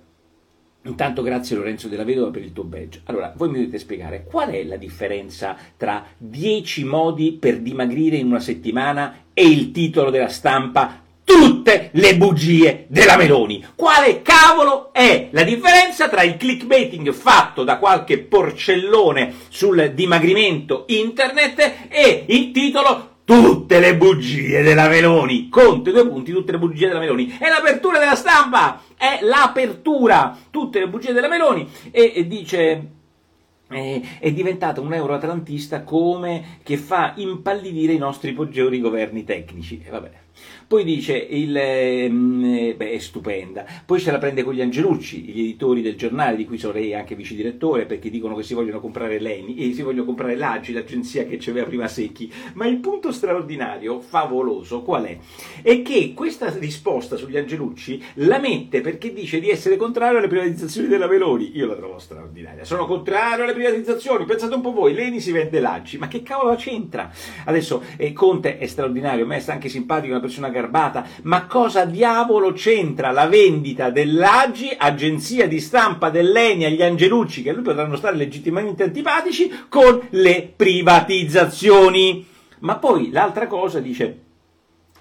intanto 0.84 1.22
grazie 1.22 1.56
Lorenzo 1.56 1.88
della 1.88 2.04
Vedova 2.04 2.32
per 2.32 2.44
il 2.44 2.54
tuo 2.54 2.64
badge. 2.64 3.02
Allora, 3.06 3.34
voi 3.36 3.50
mi 3.50 3.58
dovete 3.58 3.80
spiegare 3.80 4.24
qual 4.24 4.50
è 4.50 4.64
la 4.64 4.78
differenza 4.78 5.58
tra 5.76 6.06
10 6.18 6.84
modi 6.84 7.34
per 7.34 7.60
dimagrire 7.60 8.18
in 8.18 8.28
una 8.28 8.40
settimana 8.40 9.26
e 9.34 9.48
il 9.48 9.72
titolo 9.72 10.10
della 10.10 10.30
stampa 10.30 11.06
tutte 11.28 11.90
le 11.92 12.16
bugie 12.16 12.86
della 12.88 13.18
Meloni. 13.18 13.62
Quale 13.76 14.22
cavolo 14.22 14.94
è 14.94 15.28
la 15.32 15.44
differenza 15.44 16.08
tra 16.08 16.24
il 16.24 16.38
clickbaiting 16.38 17.12
fatto 17.12 17.66
da 17.66 17.80
qualche 17.80 18.18
porcellone 18.20 19.34
sul 19.50 19.92
dimagrimento 19.94 20.86
internet 20.88 21.90
e 21.90 22.24
il 22.28 22.52
titolo 22.52 23.16
Tutte 23.28 23.82
le 23.82 23.98
bugie 23.98 24.62
della 24.62 24.88
Meloni. 24.88 25.50
Conte 25.50 25.92
due 25.92 26.08
punti, 26.08 26.32
tutte 26.32 26.54
le 26.54 26.60
bugie 26.60 26.88
della 26.88 27.00
Meloni. 27.00 27.36
È 27.38 27.50
l'apertura 27.50 28.00
della 28.00 28.16
stampa, 28.16 28.82
è 28.96 29.20
l'apertura, 29.24 30.38
tutte 30.50 30.80
le 30.80 30.88
bugie 30.88 31.12
della 31.12 31.28
Meloni 31.28 31.70
e, 31.92 32.14
e 32.16 32.26
dice 32.26 32.92
è 33.68 34.32
diventata 34.32 34.80
un 34.80 34.94
euroatlantista 34.94 35.84
come 35.84 36.60
che 36.64 36.78
fa 36.78 37.12
impallidire 37.18 37.92
i 37.92 37.98
nostri 37.98 38.32
peggiori 38.32 38.80
governi 38.80 39.26
tecnici. 39.26 39.84
E 39.86 39.90
vabbè, 39.90 40.12
Poi 40.68 40.84
dice, 40.84 41.16
il, 41.16 41.56
eh, 41.56 42.74
beh, 42.76 42.92
è 42.92 42.98
stupenda. 42.98 43.66
Poi 43.86 44.00
se 44.00 44.12
la 44.12 44.18
prende 44.18 44.44
con 44.44 44.54
gli 44.54 44.62
Angelucci, 44.62 45.22
gli 45.22 45.40
editori 45.40 45.82
del 45.82 45.96
giornale, 45.96 46.36
di 46.36 46.46
cui 46.46 46.58
sarei 46.58 46.94
anche 46.94 47.16
vice 47.16 47.36
direttore, 47.36 47.86
perché 47.86 48.10
dicono 48.10 48.36
che 48.36 48.44
si 48.44 48.54
vogliono 48.54 48.80
comprare 48.80 49.20
l'ENI 49.20 49.58
e 49.58 49.74
si 49.74 49.82
vogliono 49.82 50.06
comprare 50.06 50.36
l'AGI, 50.36 50.74
l'agenzia 50.74 51.26
che 51.26 51.38
c'aveva 51.40 51.66
prima 51.66 51.88
Secchi. 51.88 52.32
Ma 52.54 52.68
il 52.68 52.78
punto 52.78 53.12
straordinario, 53.12 54.02
favoloso, 54.02 54.82
qual 54.82 55.06
è? 55.06 55.18
È 55.62 55.82
che 55.82 56.14
questa 56.14 56.50
risposta 56.58 57.16
sugli 57.16 57.38
Angelucci 57.38 58.04
la 58.16 58.40
mette 58.40 58.82
perché 58.82 59.14
dice 59.14 59.40
di 59.40 59.50
essere 59.50 59.78
contrario 59.78 60.18
alle 60.18 60.28
privatizzazioni 60.28 60.88
della 60.88 61.08
Meloni. 61.08 61.56
Io 61.56 61.66
la 61.66 61.76
trovo 61.76 61.98
straordinaria. 61.98 62.66
Sono 62.66 62.86
contrario 62.86 63.46
alle 63.46 63.54
privatizzazioni. 63.54 64.26
Pensate 64.26 64.56
un 64.56 64.62
po' 64.62 64.74
voi, 64.74 64.94
l'ENI 64.94 65.20
si 65.20 65.32
vende 65.32 65.60
l'AGI. 65.60 65.98
Ma 65.98 66.08
che 66.08 66.24
cavolo 66.24 66.56
c'entra? 66.56 67.10
Adesso 67.46 67.84
eh, 67.96 68.12
Conte 68.14 68.58
è 68.58 68.66
straordinario, 68.66 69.24
a 69.24 69.28
me 69.28 69.40
sta 69.40 69.54
anche 69.54 69.70
simpatico, 69.70 70.12
una 70.12 70.22
persona 70.28 70.50
garbata, 70.50 71.06
ma 71.24 71.46
cosa 71.46 71.86
diavolo 71.86 72.52
c'entra 72.54 73.12
la 73.12 73.28
vendita 73.28 73.90
dell'Agi, 73.90 74.76
agenzia 74.78 75.48
di 75.48 75.60
stampa 75.60 76.10
dell'Eni 76.10 76.66
agli 76.66 76.84
Angelucci, 76.84 77.42
che 77.42 77.54
lui 77.54 77.64
potranno 77.64 77.96
stare 77.96 78.16
legittimamente 78.16 78.84
antipatici, 78.84 79.52
con 79.70 80.08
le 80.12 80.54
privatizzazioni? 80.56 82.26
Ma 82.60 82.78
poi 82.78 83.12
l'altra 83.12 83.48
cosa 83.48 83.80
dice 83.80 84.26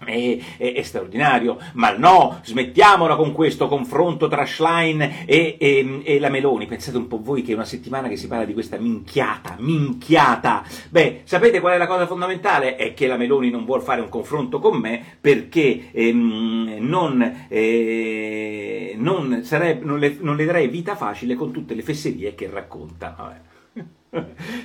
è, 0.04 0.38
è, 0.56 0.72
è, 0.74 0.82
straordinario, 0.82 1.58
ma 1.74 1.96
no, 1.96 2.40
smettiamola 2.42 3.16
con 3.16 3.32
questo 3.32 3.68
confronto 3.68 4.28
tra 4.28 4.44
Schlein 4.44 5.00
e, 5.00 5.56
e, 5.58 6.00
e, 6.04 6.18
la 6.18 6.28
Meloni. 6.28 6.66
Pensate 6.66 6.96
un 6.96 7.06
po' 7.06 7.20
voi 7.22 7.42
che 7.42 7.52
è 7.52 7.54
una 7.54 7.64
settimana 7.64 8.08
che 8.08 8.16
si 8.16 8.26
parla 8.26 8.44
di 8.44 8.52
questa 8.52 8.76
minchiata, 8.78 9.56
minchiata. 9.58 10.64
Beh, 10.90 11.22
sapete 11.24 11.60
qual 11.60 11.74
è 11.74 11.78
la 11.78 11.86
cosa 11.86 12.06
fondamentale? 12.06 12.76
È 12.76 12.94
che 12.94 13.06
la 13.06 13.16
Meloni 13.16 13.50
non 13.50 13.64
vuole 13.64 13.82
fare 13.82 14.00
un 14.00 14.08
confronto 14.08 14.58
con 14.58 14.78
me 14.78 15.02
perché 15.20 15.90
ehm, 15.92 16.76
non, 16.80 17.46
eh, 17.48 18.94
non, 18.96 19.40
sarebbe, 19.42 19.84
non, 19.84 19.98
le, 19.98 20.16
non 20.20 20.36
le 20.36 20.44
darei 20.44 20.68
vita 20.68 20.96
facile 20.96 21.34
con 21.34 21.52
tutte 21.52 21.74
le 21.74 21.82
fesserie 21.82 22.34
che 22.34 22.48
racconta. 22.50 23.14
Vabbè. 23.16 23.54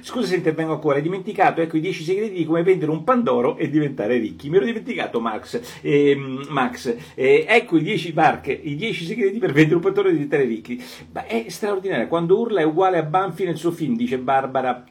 Scusa 0.02 0.28
se 0.28 0.36
intervengo 0.36 0.74
ancora, 0.74 0.98
hai 0.98 1.02
dimenticato 1.02 1.62
ecco, 1.62 1.78
i 1.78 1.82
10 1.82 2.04
segreti 2.04 2.34
di 2.34 2.46
come 2.46 2.64
vendere 2.64 2.92
un 2.92 3.04
Pandoro 3.04 3.58
e 3.58 3.70
diventare 3.70 4.18
ricchi. 4.18 4.50
Mi 4.50 4.58
ero 4.58 4.66
dimenticato, 4.66 5.20
Max. 5.20 5.80
Eh, 5.82 6.16
Max. 6.50 6.96
Eh, 7.16 7.46
ecco 7.48 7.78
i 7.78 7.84
10 7.84 8.14
barche, 8.14 8.52
i 8.52 8.76
10 8.76 9.06
segreti 9.06 9.40
per 9.40 9.52
vendere 9.52 9.76
un 9.76 9.82
Pandoro 9.82 10.10
e 10.10 10.14
diventare 10.14 10.46
ricchi. 10.46 10.82
Beh, 11.10 11.26
è 11.26 11.46
straordinario. 11.50 12.08
Quando 12.08 12.40
urla 12.40 12.62
è 12.62 12.66
uguale 12.66 12.98
a 12.98 13.04
Banfi 13.04 13.44
nel 13.44 13.58
suo 13.58 13.72
film, 13.72 13.96
dice 13.96 14.18
Barbara 14.18 14.84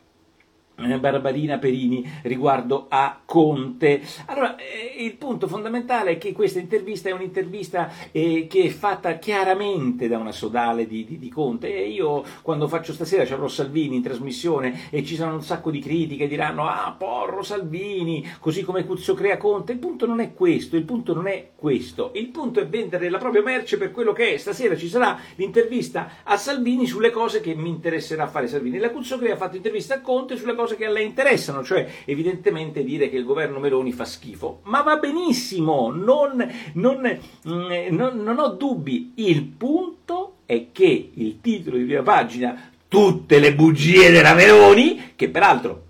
Barbarina 0.98 1.58
Perini 1.58 2.08
riguardo 2.22 2.86
a 2.88 3.20
Conte. 3.24 4.02
Allora, 4.26 4.56
eh, 4.56 5.04
il 5.04 5.14
punto 5.14 5.46
fondamentale 5.46 6.12
è 6.12 6.18
che 6.18 6.32
questa 6.32 6.58
intervista 6.58 7.08
è 7.08 7.12
un'intervista 7.12 7.90
eh, 8.12 8.46
che 8.48 8.64
è 8.64 8.68
fatta 8.68 9.18
chiaramente 9.18 10.08
da 10.08 10.18
una 10.18 10.32
sodale 10.32 10.86
di, 10.86 11.04
di, 11.04 11.18
di 11.18 11.28
Conte 11.28 11.74
e 11.74 11.88
io 11.88 12.22
quando 12.42 12.68
faccio 12.68 12.92
stasera 12.92 13.22
avrò 13.22 13.48
Salvini 13.48 13.96
in 13.96 14.02
trasmissione 14.02 14.88
e 14.90 15.04
ci 15.04 15.16
saranno 15.16 15.36
un 15.36 15.42
sacco 15.42 15.70
di 15.70 15.80
critiche, 15.80 16.28
diranno 16.28 16.66
ah 16.66 16.94
porro 16.96 17.42
Salvini, 17.42 18.26
così 18.40 18.62
come 18.62 18.84
Cuzzo 18.84 19.14
crea 19.14 19.36
Conte. 19.36 19.72
Il 19.72 19.78
punto 19.78 20.06
non 20.06 20.20
è 20.20 20.32
questo, 20.34 20.76
il 20.76 20.84
punto 20.84 21.14
non 21.14 21.26
è 21.26 21.50
questo, 21.54 22.12
il 22.14 22.28
punto 22.28 22.60
è 22.60 22.66
vendere 22.66 23.08
la 23.08 23.18
propria 23.18 23.42
merce 23.42 23.76
per 23.76 23.90
quello 23.90 24.12
che 24.12 24.34
è. 24.34 24.36
Stasera 24.36 24.76
ci 24.76 24.88
sarà 24.88 25.18
l'intervista 25.36 26.10
a 26.22 26.36
Salvini 26.36 26.86
sulle 26.86 27.10
cose 27.10 27.40
che 27.40 27.54
mi 27.54 27.68
interesserà 27.68 28.26
fare 28.26 28.48
Salvini. 28.48 28.78
La 28.78 28.90
Cuzzo 28.90 29.18
crea 29.18 29.34
ha 29.34 29.36
fatto 29.36 29.56
intervista 29.56 29.94
a 29.94 30.00
Conte 30.00 30.36
sulle 30.36 30.54
cose 30.54 30.69
cose 30.70 30.76
che 30.76 30.86
a 30.86 30.90
lei 30.90 31.06
interessano, 31.06 31.64
cioè 31.64 31.86
evidentemente 32.04 32.84
dire 32.84 33.08
che 33.08 33.16
il 33.16 33.24
governo 33.24 33.58
Meloni 33.58 33.92
fa 33.92 34.04
schifo. 34.04 34.60
Ma 34.64 34.82
va 34.82 34.96
benissimo, 34.96 35.90
non, 35.90 36.48
non, 36.74 37.18
mm, 37.48 37.86
non, 37.90 38.16
non 38.18 38.38
ho 38.38 38.48
dubbi. 38.50 39.12
Il 39.16 39.44
punto 39.44 40.36
è 40.46 40.66
che 40.72 41.10
il 41.14 41.40
titolo 41.40 41.76
di 41.76 41.84
prima 41.84 42.02
pagina, 42.02 42.70
tutte 42.86 43.38
le 43.38 43.54
bugie 43.54 44.10
della 44.10 44.34
Meloni, 44.34 45.12
che 45.16 45.28
peraltro 45.28 45.88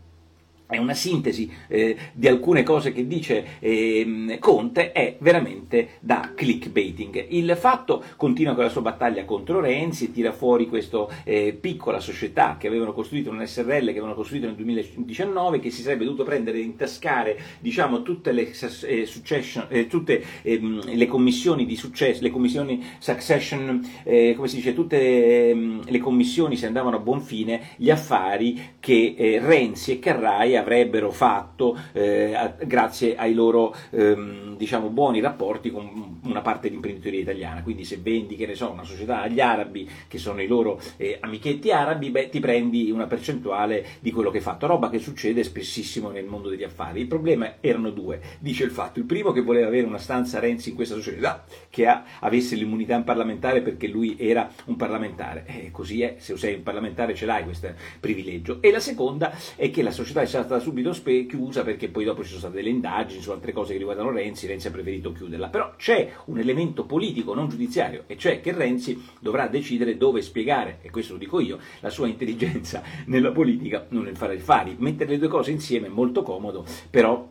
è 0.71 0.79
una 0.79 0.95
sintesi 0.95 1.51
eh, 1.69 1.97
di 2.13 2.29
alcune 2.29 2.63
cose 2.63 2.93
che 2.93 3.07
dice 3.07 3.59
eh, 3.59 4.37
Conte, 4.39 4.93
è 4.93 5.17
veramente 5.19 5.91
da 6.01 6.33
clickbaiting. 6.35 7.27
Il 7.31 7.57
fatto 7.59 8.03
continua 8.17 8.55
con 8.55 8.65
la 8.65 8.71
sua 8.71 8.81
battaglia 8.81 9.25
contro 9.25 9.61
Renzi 9.61 10.07
e 10.07 10.13
tira 10.13 10.33
fuori 10.33 10.69
questa 10.69 11.07
eh, 11.25 11.57
piccola 11.59 11.99
società 11.99 12.57
che 12.59 12.69
avevano 12.69 12.93
costruito, 12.93 13.31
un 13.31 13.45
SRL 13.45 13.87
che 13.87 13.91
avevano 13.91 14.15
costruito 14.15 14.47
nel 14.47 14.55
2019, 14.55 15.59
che 15.59 15.71
si 15.71 15.83
sarebbe 15.83 16.05
dovuto 16.05 16.25
prendere 16.25 16.59
e 16.59 16.63
intascare 16.63 17.39
diciamo, 17.59 18.03
tutte, 18.03 18.33
le, 18.33 18.53
eh, 18.83 19.87
tutte 19.89 20.25
ehm, 20.43 20.95
le, 20.95 21.07
commissioni 21.07 21.67
di 21.67 21.77
successo, 21.77 22.23
le 22.23 22.31
commissioni 22.31 22.85
succession, 22.99 23.85
eh, 24.05 24.35
come 24.37 24.47
si 24.47 24.57
dice, 24.57 24.73
tutte 24.73 25.51
ehm, 25.51 25.83
le 25.87 25.99
commissioni 25.99 26.57
se 26.57 26.67
andavano 26.67 26.97
a 26.97 27.01
buon 27.01 27.21
fine, 27.21 27.71
gli 27.77 27.91
affari 27.91 28.75
che 28.79 29.15
eh, 29.17 29.41
Renzi 29.41 29.93
e 29.93 29.99
Carrai 29.99 30.57
avrebbero 30.61 31.11
fatto 31.11 31.77
eh, 31.93 32.55
grazie 32.65 33.17
ai 33.17 33.35
loro 33.35 33.75
ehm, 33.91 34.57
diciamo, 34.57 34.89
buoni 34.89 35.21
rapporti 35.21 35.71
con 35.71 36.19
una 36.23 36.41
parte 36.43 36.69
di 36.69 36.75
imprenditoria 36.75 37.21
italiana. 37.21 37.63
Quindi 37.63 37.85
se 37.85 37.99
vendi, 38.01 38.37
che 38.37 38.47
ne 38.47 38.55
so, 38.55 38.71
una 38.71 38.85
società 38.85 39.23
agli 39.23 39.41
arabi, 39.41 39.89
che 40.07 40.19
sono 40.19 40.43
i 40.43 40.47
loro 40.47 40.81
eh, 40.97 41.19
amichetti 41.21 41.71
arabi, 41.73 42.11
beh, 42.11 42.29
ti 42.29 42.41
prendi 42.41 42.91
una 42.91 43.07
percentuale 43.07 43.87
di 44.01 44.11
quello 44.11 44.31
che 44.31 44.37
hai 44.37 44.43
fatto, 44.43 44.67
roba 44.67 44.91
che 44.91 44.99
succede 44.99 45.43
spessissimo 45.43 46.11
nel 46.11 46.27
mondo 46.27 46.49
degli 46.49 46.63
affari. 46.63 47.01
Il 47.01 47.07
problema 47.07 47.55
erano 47.61 47.91
due, 47.91 48.21
dice 48.39 48.65
il 48.65 48.71
fatto, 48.71 48.99
il 48.99 49.07
primo 49.07 49.33
che 49.33 49.41
voleva 49.41 49.67
avere 49.67 49.87
una 49.87 49.99
stanza 49.99 50.39
Renzi 50.39 50.71
in 50.71 50.75
questa 50.75 50.95
società, 50.95 51.45
che 51.71 51.87
ha, 51.87 52.05
avesse 52.21 52.55
l'immunità 52.55 53.01
parlamentare 53.01 53.63
perché 53.63 53.87
lui 53.87 54.17
era 54.19 54.51
un 54.67 54.77
parlamentare, 54.77 55.45
eh, 55.47 55.71
così 55.71 56.03
è, 56.03 56.17
se 56.19 56.37
sei 56.37 56.55
un 56.55 56.63
parlamentare 56.63 57.15
ce 57.15 57.25
l'hai 57.25 57.45
questo 57.45 57.69
privilegio, 57.99 58.59
e 58.61 58.71
la 58.71 58.81
seconda 58.81 59.33
è 59.57 59.71
che 59.71 59.83
la 59.83 59.91
società 59.91 60.21
è 60.21 60.27
stata 60.27 60.50
stata 60.51 60.61
subito 60.61 60.93
spe- 60.93 61.27
chiusa 61.27 61.63
perché 61.63 61.89
poi 61.89 62.05
dopo 62.05 62.23
ci 62.23 62.29
sono 62.29 62.41
state 62.41 62.57
delle 62.57 62.71
indagini 62.71 63.23
su 63.23 63.31
altre 63.31 63.53
cose 63.53 63.73
che 63.73 63.79
riguardano 63.79 64.11
Renzi, 64.11 64.49
Renzi 64.49 64.67
ha 64.67 64.73
preferito 64.73 65.13
chiuderla, 65.13 65.49
però 65.49 65.75
c'è 65.77 66.13
un 66.27 66.39
elemento 66.39 66.85
politico, 66.85 67.35
non 67.35 67.49
giudiziario, 67.49 68.05
e 68.09 68.17
cioè 68.17 68.41
che 68.41 68.53
Renzi 68.53 69.01
dovrà 69.21 69.47
decidere 69.47 69.97
dove 69.97 70.23
spiegare, 70.23 70.79
e 70.83 70.91
questo 70.91 71.13
lo 71.13 71.19
dico 71.21 71.39
io, 71.39 71.59
la 71.81 71.91
sua 71.91 72.09
intelligenza 72.09 72.83
nella 73.07 73.31
politica, 73.31 73.87
non 73.91 74.05
nel 74.05 74.17
fare 74.17 74.37
affari. 74.37 74.75
Mettere 74.79 75.11
le 75.11 75.19
due 75.19 75.29
cose 75.29 75.53
insieme 75.53 75.87
è 75.87 75.91
molto 75.91 76.23
comodo, 76.23 76.65
però 76.91 77.29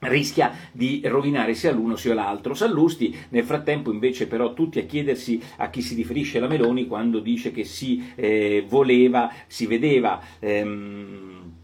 rischia 0.00 0.52
di 0.72 1.00
rovinare 1.04 1.54
sia 1.54 1.72
l'uno 1.72 1.96
sia 1.96 2.12
l'altro. 2.12 2.54
Sallusti 2.54 3.16
nel 3.30 3.44
frattempo 3.44 3.90
invece 3.90 4.26
però 4.26 4.52
tutti 4.52 4.78
a 4.78 4.84
chiedersi 4.84 5.40
a 5.58 5.70
chi 5.70 5.80
si 5.80 5.94
riferisce 5.94 6.40
la 6.40 6.48
Meloni 6.48 6.86
quando 6.86 7.20
dice 7.20 7.50
che 7.50 7.64
si 7.64 8.12
eh, 8.16 8.64
voleva, 8.68 9.32
si 9.46 9.66
vedeva 9.66 10.20
ehm, 10.40 11.60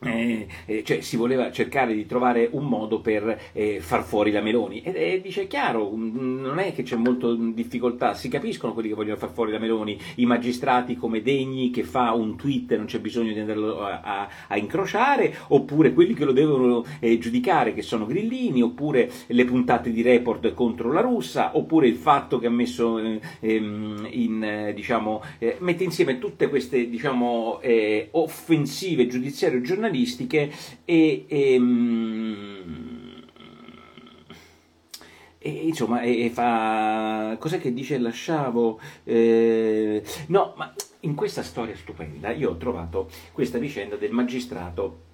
eh, 0.00 0.46
eh, 0.66 0.84
cioè 0.84 1.00
si 1.00 1.16
voleva 1.16 1.50
cercare 1.50 1.94
di 1.94 2.04
trovare 2.04 2.48
un 2.52 2.66
modo 2.66 3.00
per 3.00 3.40
eh, 3.52 3.80
far 3.80 4.04
fuori 4.04 4.30
la 4.30 4.42
Meloni. 4.42 4.82
E 4.82 4.92
eh, 4.94 5.20
dice 5.22 5.46
chiaro 5.46 5.90
mm, 5.90 6.40
non 6.40 6.58
è 6.58 6.74
che 6.74 6.82
c'è 6.82 6.96
molto 6.96 7.34
difficoltà. 7.34 8.12
Si 8.12 8.28
capiscono 8.28 8.74
quelli 8.74 8.88
che 8.88 8.94
vogliono 8.94 9.16
far 9.16 9.32
fuori 9.32 9.52
la 9.52 9.58
Meloni. 9.58 9.98
I 10.16 10.26
magistrati 10.26 10.96
come 10.96 11.22
Degni 11.22 11.70
che 11.70 11.82
fa 11.82 12.12
un 12.12 12.36
tweet 12.36 12.72
e 12.72 12.76
non 12.76 12.84
c'è 12.84 12.98
bisogno 12.98 13.32
di 13.32 13.40
andarlo 13.40 13.84
a, 13.84 14.00
a, 14.02 14.28
a, 14.48 14.56
incrociare 14.58 15.34
oppure 15.48 15.94
quelli 15.94 16.12
che 16.12 16.26
lo 16.26 16.32
devono 16.32 16.84
eh, 17.00 17.16
giudicare 17.18 17.72
che 17.72 17.82
sono 17.82 18.04
Grillini 18.04 18.60
oppure 18.60 19.10
le 19.28 19.44
puntate 19.46 19.90
di 19.90 20.02
report 20.02 20.52
contro 20.52 20.92
la 20.92 21.00
russa 21.00 21.56
oppure 21.56 21.88
il 21.88 21.96
fatto 21.96 22.38
che 22.38 22.46
ha 22.46 22.50
messo 22.50 22.98
eh, 22.98 23.20
ehm, 23.40 24.08
in 24.10 24.72
diciamo 24.74 25.22
mette 25.58 25.84
insieme 25.84 26.18
tutte 26.18 26.48
queste 26.48 26.88
diciamo 26.88 27.60
offensive 28.12 29.06
giudiziarie 29.06 29.60
giornalistiche 29.60 29.85
giornalistiche 29.86 30.52
e, 30.84 31.24
e, 31.28 31.54
ehm, 31.54 33.24
e 35.38 35.50
insomma 35.50 36.00
e, 36.02 36.30
fa 36.32 37.36
cos'è 37.38 37.60
che 37.60 37.72
dice 37.72 37.98
lasciavo 37.98 38.80
eh, 39.04 40.02
no 40.28 40.54
ma 40.56 40.74
in 41.00 41.14
questa 41.14 41.42
storia 41.42 41.76
stupenda 41.76 42.30
io 42.30 42.50
ho 42.50 42.56
trovato 42.56 43.08
questa 43.32 43.58
vicenda 43.58 43.96
del 43.96 44.10
magistrato 44.10 45.04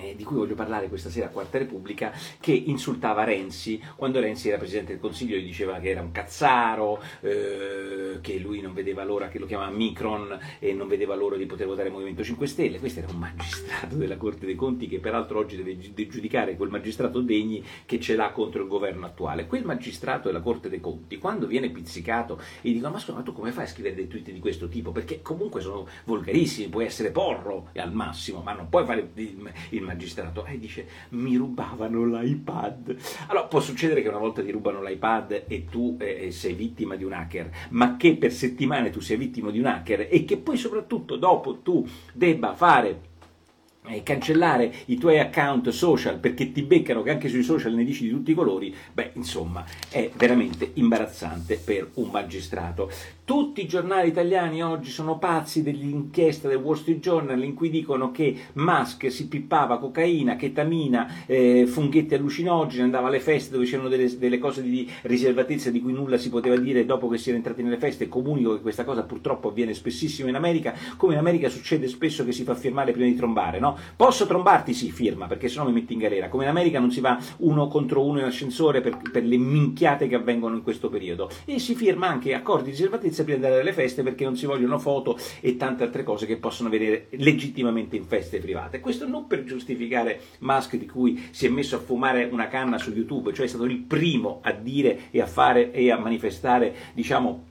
eh, 0.00 0.14
di 0.16 0.24
cui 0.24 0.36
voglio 0.36 0.54
parlare 0.54 0.88
questa 0.88 1.10
sera 1.10 1.26
a 1.26 1.28
Quarta 1.28 1.58
Repubblica, 1.58 2.12
che 2.40 2.52
insultava 2.52 3.24
Renzi 3.24 3.78
quando 3.94 4.20
Renzi 4.20 4.48
era 4.48 4.56
Presidente 4.56 4.92
del 4.92 5.00
Consiglio 5.00 5.36
gli 5.36 5.44
diceva 5.44 5.78
che 5.80 5.90
era 5.90 6.00
un 6.00 6.12
cazzaro, 6.12 7.02
eh, 7.20 8.18
che 8.22 8.38
lui 8.38 8.61
non 8.72 8.74
vedeva 8.74 9.04
l'ora, 9.04 9.28
che 9.28 9.38
lo 9.38 9.44
chiamava 9.44 9.70
Micron 9.70 10.38
e 10.58 10.72
non 10.72 10.88
vedeva 10.88 11.14
l'ora 11.14 11.36
di 11.36 11.44
poter 11.44 11.66
votare 11.66 11.88
il 11.88 11.92
Movimento 11.92 12.24
5 12.24 12.46
Stelle. 12.46 12.78
Questo 12.78 13.00
era 13.00 13.12
un 13.12 13.18
magistrato 13.18 13.96
della 13.96 14.16
Corte 14.16 14.46
dei 14.46 14.54
Conti 14.54 14.88
che 14.88 14.98
peraltro 14.98 15.38
oggi 15.38 15.56
deve 15.56 15.78
giudicare 15.78 16.56
quel 16.56 16.70
magistrato 16.70 17.20
Degni 17.20 17.62
che 17.84 18.00
ce 18.00 18.16
l'ha 18.16 18.30
contro 18.30 18.62
il 18.62 18.68
governo 18.68 19.04
attuale. 19.04 19.46
Quel 19.46 19.64
magistrato 19.64 20.28
della 20.28 20.40
Corte 20.40 20.70
dei 20.70 20.80
Conti, 20.80 21.18
quando 21.18 21.46
viene 21.46 21.68
pizzicato 21.68 22.40
gli 22.62 22.72
dicono 22.72 22.94
ma 22.94 22.98
scusa, 22.98 23.18
ma 23.18 23.22
tu 23.22 23.32
come 23.32 23.52
fai 23.52 23.64
a 23.64 23.68
scrivere 23.68 23.94
dei 23.94 24.08
tweet 24.08 24.30
di 24.30 24.40
questo 24.40 24.68
tipo? 24.68 24.90
Perché 24.90 25.20
comunque 25.20 25.60
sono 25.60 25.86
volgarissimi, 26.04 26.68
puoi 26.68 26.86
essere 26.86 27.10
porro 27.10 27.68
al 27.76 27.92
massimo, 27.92 28.40
ma 28.40 28.54
non 28.54 28.70
puoi 28.70 28.86
fare 28.86 29.10
il 29.14 29.82
magistrato? 29.82 30.46
E 30.46 30.54
eh, 30.54 30.58
dice, 30.58 30.86
mi 31.10 31.36
rubavano 31.36 32.06
l'iPad. 32.06 32.96
Allora, 33.26 33.46
può 33.46 33.60
succedere 33.60 34.00
che 34.00 34.08
una 34.08 34.18
volta 34.18 34.42
ti 34.42 34.50
rubano 34.50 34.82
l'iPad 34.82 35.44
e 35.46 35.66
tu 35.70 35.96
eh, 36.00 36.30
sei 36.30 36.54
vittima 36.54 36.96
di 36.96 37.04
un 37.04 37.12
hacker, 37.12 37.50
ma 37.70 37.96
che 37.96 38.16
per 38.16 38.32
settimane 38.32 38.60
tu 38.90 39.00
sia 39.00 39.16
vittima 39.16 39.50
di 39.50 39.58
un 39.58 39.66
hacker 39.66 40.08
e 40.10 40.24
che 40.24 40.36
poi 40.36 40.56
soprattutto 40.56 41.16
dopo 41.16 41.58
tu 41.58 41.86
debba 42.12 42.54
fare 42.54 43.10
eh, 43.86 44.02
cancellare 44.02 44.72
i 44.86 44.96
tuoi 44.96 45.18
account 45.18 45.68
social 45.70 46.18
perché 46.18 46.52
ti 46.52 46.62
beccano 46.62 47.02
che 47.02 47.10
anche 47.10 47.28
sui 47.28 47.42
social 47.42 47.74
ne 47.74 47.84
dici 47.84 48.04
di 48.04 48.10
tutti 48.10 48.30
i 48.30 48.34
colori, 48.34 48.74
beh, 48.92 49.12
insomma, 49.14 49.64
è 49.88 50.10
veramente 50.14 50.70
imbarazzante 50.74 51.56
per 51.56 51.90
un 51.94 52.08
magistrato. 52.10 52.90
Tutti 53.24 53.62
i 53.62 53.68
giornali 53.68 54.08
italiani 54.08 54.64
oggi 54.64 54.90
sono 54.90 55.16
pazzi 55.16 55.62
dell'inchiesta 55.62 56.48
del 56.48 56.56
Wall 56.56 56.74
Street 56.74 56.98
Journal 56.98 57.44
in 57.44 57.54
cui 57.54 57.70
dicono 57.70 58.10
che 58.10 58.36
Musk 58.54 59.12
si 59.12 59.28
pippava 59.28 59.78
cocaina, 59.78 60.34
ketamina, 60.34 61.24
eh, 61.26 61.64
funghetti 61.68 62.14
allucinogeni, 62.14 62.82
andava 62.82 63.06
alle 63.06 63.20
feste 63.20 63.52
dove 63.52 63.64
c'erano 63.64 63.88
delle, 63.88 64.18
delle, 64.18 64.40
cose 64.40 64.60
di 64.60 64.90
riservatezza 65.02 65.70
di 65.70 65.80
cui 65.80 65.92
nulla 65.92 66.18
si 66.18 66.30
poteva 66.30 66.56
dire 66.56 66.84
dopo 66.84 67.06
che 67.06 67.16
si 67.16 67.28
era 67.28 67.36
entrati 67.38 67.62
nelle 67.62 67.76
feste. 67.76 68.08
Comunico 68.08 68.56
che 68.56 68.60
questa 68.60 68.84
cosa 68.84 69.04
purtroppo 69.04 69.50
avviene 69.50 69.72
spessissimo 69.72 70.28
in 70.28 70.34
America, 70.34 70.74
come 70.96 71.12
in 71.12 71.20
America 71.20 71.48
succede 71.48 71.86
spesso 71.86 72.24
che 72.24 72.32
si 72.32 72.42
fa 72.42 72.56
firmare 72.56 72.90
prima 72.90 73.06
di 73.06 73.14
trombare, 73.14 73.60
no? 73.60 73.78
Posso 73.94 74.26
trombarti? 74.26 74.74
Sì, 74.74 74.90
firma, 74.90 75.28
perché 75.28 75.46
sennò 75.46 75.64
mi 75.64 75.72
metti 75.72 75.92
in 75.92 76.00
galera. 76.00 76.28
Come 76.28 76.42
in 76.42 76.50
America 76.50 76.80
non 76.80 76.90
si 76.90 77.00
va 77.00 77.16
uno 77.36 77.68
contro 77.68 78.04
uno 78.04 78.18
in 78.18 78.24
ascensore 78.24 78.80
per, 78.80 78.98
per 79.12 79.24
le 79.24 79.36
minchiate 79.36 80.08
che 80.08 80.16
avvengono 80.16 80.56
in 80.56 80.64
questo 80.64 80.88
periodo. 80.88 81.30
E 81.44 81.60
si 81.60 81.76
firma 81.76 82.08
anche 82.08 82.34
accordi 82.34 82.64
di 82.64 82.70
riservatezza 82.72 83.10
prima 83.22 83.38
di 83.38 83.44
andare 83.44 83.62
alle 83.62 83.72
feste 83.72 84.02
perché 84.02 84.24
non 84.24 84.36
si 84.36 84.46
vogliono 84.46 84.78
foto 84.78 85.18
e 85.40 85.56
tante 85.56 85.82
altre 85.82 86.02
cose 86.02 86.26
che 86.26 86.36
possono 86.36 86.68
vedere 86.68 87.08
legittimamente 87.10 87.96
in 87.96 88.04
feste 88.04 88.38
private. 88.38 88.80
Questo 88.80 89.06
non 89.06 89.26
per 89.26 89.44
giustificare 89.44 90.20
Musk 90.40 90.76
di 90.76 90.86
cui 90.86 91.28
si 91.30 91.46
è 91.46 91.48
messo 91.48 91.76
a 91.76 91.80
fumare 91.80 92.28
una 92.30 92.48
canna 92.48 92.78
su 92.78 92.90
YouTube, 92.92 93.32
cioè 93.34 93.44
è 93.44 93.48
stato 93.48 93.64
il 93.64 93.78
primo 93.78 94.40
a 94.42 94.52
dire 94.52 95.10
e 95.10 95.20
a 95.20 95.26
fare 95.26 95.72
e 95.72 95.90
a 95.90 95.98
manifestare, 95.98 96.74
diciamo, 96.94 97.50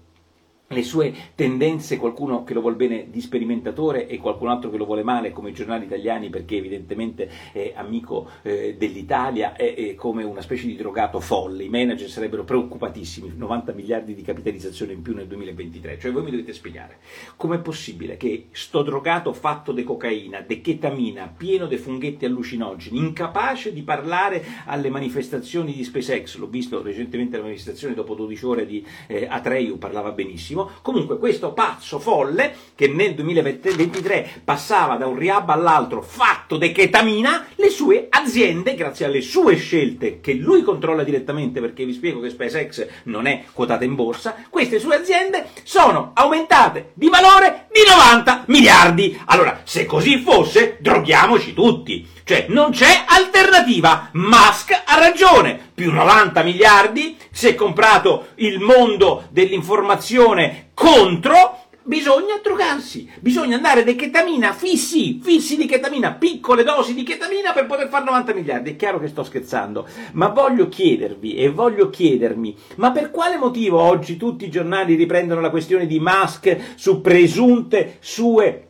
le 0.72 0.84
sue 0.84 1.14
tendenze, 1.36 1.98
qualcuno 1.98 2.44
che 2.44 2.54
lo 2.54 2.62
vuole 2.62 2.76
bene 2.76 3.08
di 3.10 3.22
sperimentatore 3.22 4.08
e 4.08 4.18
qualcun 4.18 4.50
altro 4.50 4.70
che 4.70 4.78
lo 4.78 4.86
vuole 4.86 5.04
male 5.04 5.32
come 5.32 5.50
i 5.50 5.54
giornali 5.54 5.86
italiani 5.86 6.30
perché 6.30 6.58
evidentemente 6.58 7.30
è 7.52 7.74
amico 7.76 8.30
eh, 8.42 8.76
dell'Italia, 8.78 9.54
è, 9.54 9.74
è, 9.74 9.96
come 9.96 10.24
una 10.24 10.42
specie 10.42 10.68
di 10.68 10.76
drogato 10.76 11.20
folle, 11.20 11.64
i 11.64 11.70
manager 11.70 12.10
sarebbero 12.10 12.44
preoccupatissimi, 12.44 13.34
90 13.36 13.74
miliardi 13.74 14.14
di 14.14 14.22
capitalizzazione 14.22 14.94
in 14.94 15.02
più 15.02 15.14
nel 15.14 15.28
2023, 15.28 16.00
cioè 16.00 16.12
voi 16.12 16.24
mi 16.24 16.32
dovete 16.32 16.54
spiegare 16.54 16.98
com'è 17.36 17.60
possibile 17.60 18.18
che 18.18 18.48
sto 18.52 18.82
drogato 18.82 19.34
fatto 19.34 19.72
di 19.72 19.84
cocaina, 19.84 20.42
di 20.42 20.62
ketamina, 20.62 21.34
pieno 21.36 21.68
di 21.68 21.78
funghetti 21.78 22.26
allucinogeni, 22.26 22.98
incapace 22.98 23.74
di 23.74 23.82
parlare 23.82 24.44
alle 24.66 24.90
manifestazioni 24.90 25.74
di 25.74 25.84
SpaceX, 25.84 26.38
l'ho 26.38 26.48
visto 26.48 26.82
recentemente 26.82 27.36
alla 27.36 27.46
manifestazione 27.46 27.94
dopo 27.94 28.16
12 28.16 28.46
ore 28.46 28.66
di 28.66 28.86
eh, 29.08 29.28
Atreyu, 29.30 29.78
parlava 29.78 30.12
benissimo, 30.12 30.61
benissimo. 30.62 30.70
Comunque 30.82 31.18
questo 31.18 31.54
pazzo 31.54 32.00
folle 32.00 32.54
che 32.76 32.88
nel 32.88 33.16
2023 33.16 34.42
passava 34.44 34.96
da 34.96 35.08
un 35.08 35.18
riab 35.18 35.50
all'altro 35.50 36.02
fatto 36.02 36.58
di 36.58 36.72
ketamina, 36.72 37.48
le 37.56 37.70
sue 37.70 38.08
aziende, 38.10 38.76
grazie 38.76 39.06
alle 39.06 39.22
sue 39.22 39.56
scelte 39.56 40.20
che 40.20 40.34
lui 40.34 40.62
controlla 40.62 41.04
direttamente 41.04 41.60
perché 41.60 41.86
vi 41.86 41.94
spiego 41.94 42.20
che 42.20 42.30
SpaceX 42.30 42.88
non 43.04 43.28
è 43.28 43.44
quotata 43.54 43.84
in 43.84 43.96
borsa, 43.96 44.36
queste 44.50 44.80
sue 44.80 44.96
aziende 44.96 45.48
sono 45.64 46.12
aumentate 46.14 46.92
di 46.94 47.10
valore 47.10 47.68
di 47.72 47.82
90 47.88 48.44
miliardi. 48.48 49.20
Allora, 49.26 49.62
se 49.64 49.86
così 49.86 50.20
fosse, 50.20 50.78
droghiamoci 50.80 51.54
tutti. 51.54 52.08
Cioè, 52.24 52.46
non 52.50 52.72
c'è 52.72 53.06
alternativa. 53.08 54.10
Musk 54.14 54.84
ha 54.86 55.00
ragione. 55.00 55.70
Più 55.74 55.92
90 55.92 56.44
miliardi, 56.44 57.18
si 57.32 57.48
è 57.48 57.56
comprato 57.56 58.28
il 58.36 58.60
mondo 58.60 59.26
dell'informazione 59.30 60.70
contro, 60.74 61.61
bisogna 61.84 62.40
drogarsi, 62.42 63.10
bisogna 63.20 63.56
andare 63.56 63.84
di 63.84 63.96
chetamina 63.96 64.54
fissi, 64.54 65.20
fissi 65.22 65.58
di 65.58 65.66
chetamina, 65.66 66.14
piccole 66.14 66.64
dosi 66.64 66.94
di 66.94 67.04
chetamina 67.04 67.54
per 67.54 67.66
poter 67.66 67.90
fare 67.90 68.06
90 68.06 68.34
miliardi. 68.34 68.72
È 68.72 68.76
chiaro 68.76 69.00
che 69.00 69.08
sto 69.08 69.24
scherzando, 69.24 69.88
ma 70.14 70.28
voglio 70.28 70.68
chiedervi 70.68 71.36
e 71.36 71.50
voglio 71.50 71.90
chiedermi, 71.90 72.56
ma 72.76 72.92
per 72.92 73.12
quale 73.12 73.38
motivo 73.38 73.80
oggi 73.80 74.18
tutti 74.18 74.46
i 74.46 74.52
giornali 74.52 74.96
riprendono 74.96 75.42
la 75.42 75.50
questione 75.50 75.88
di 75.88 76.00
Musk 76.00 76.74
su 76.76 77.02
presunte 77.02 77.98
sue 78.00 78.68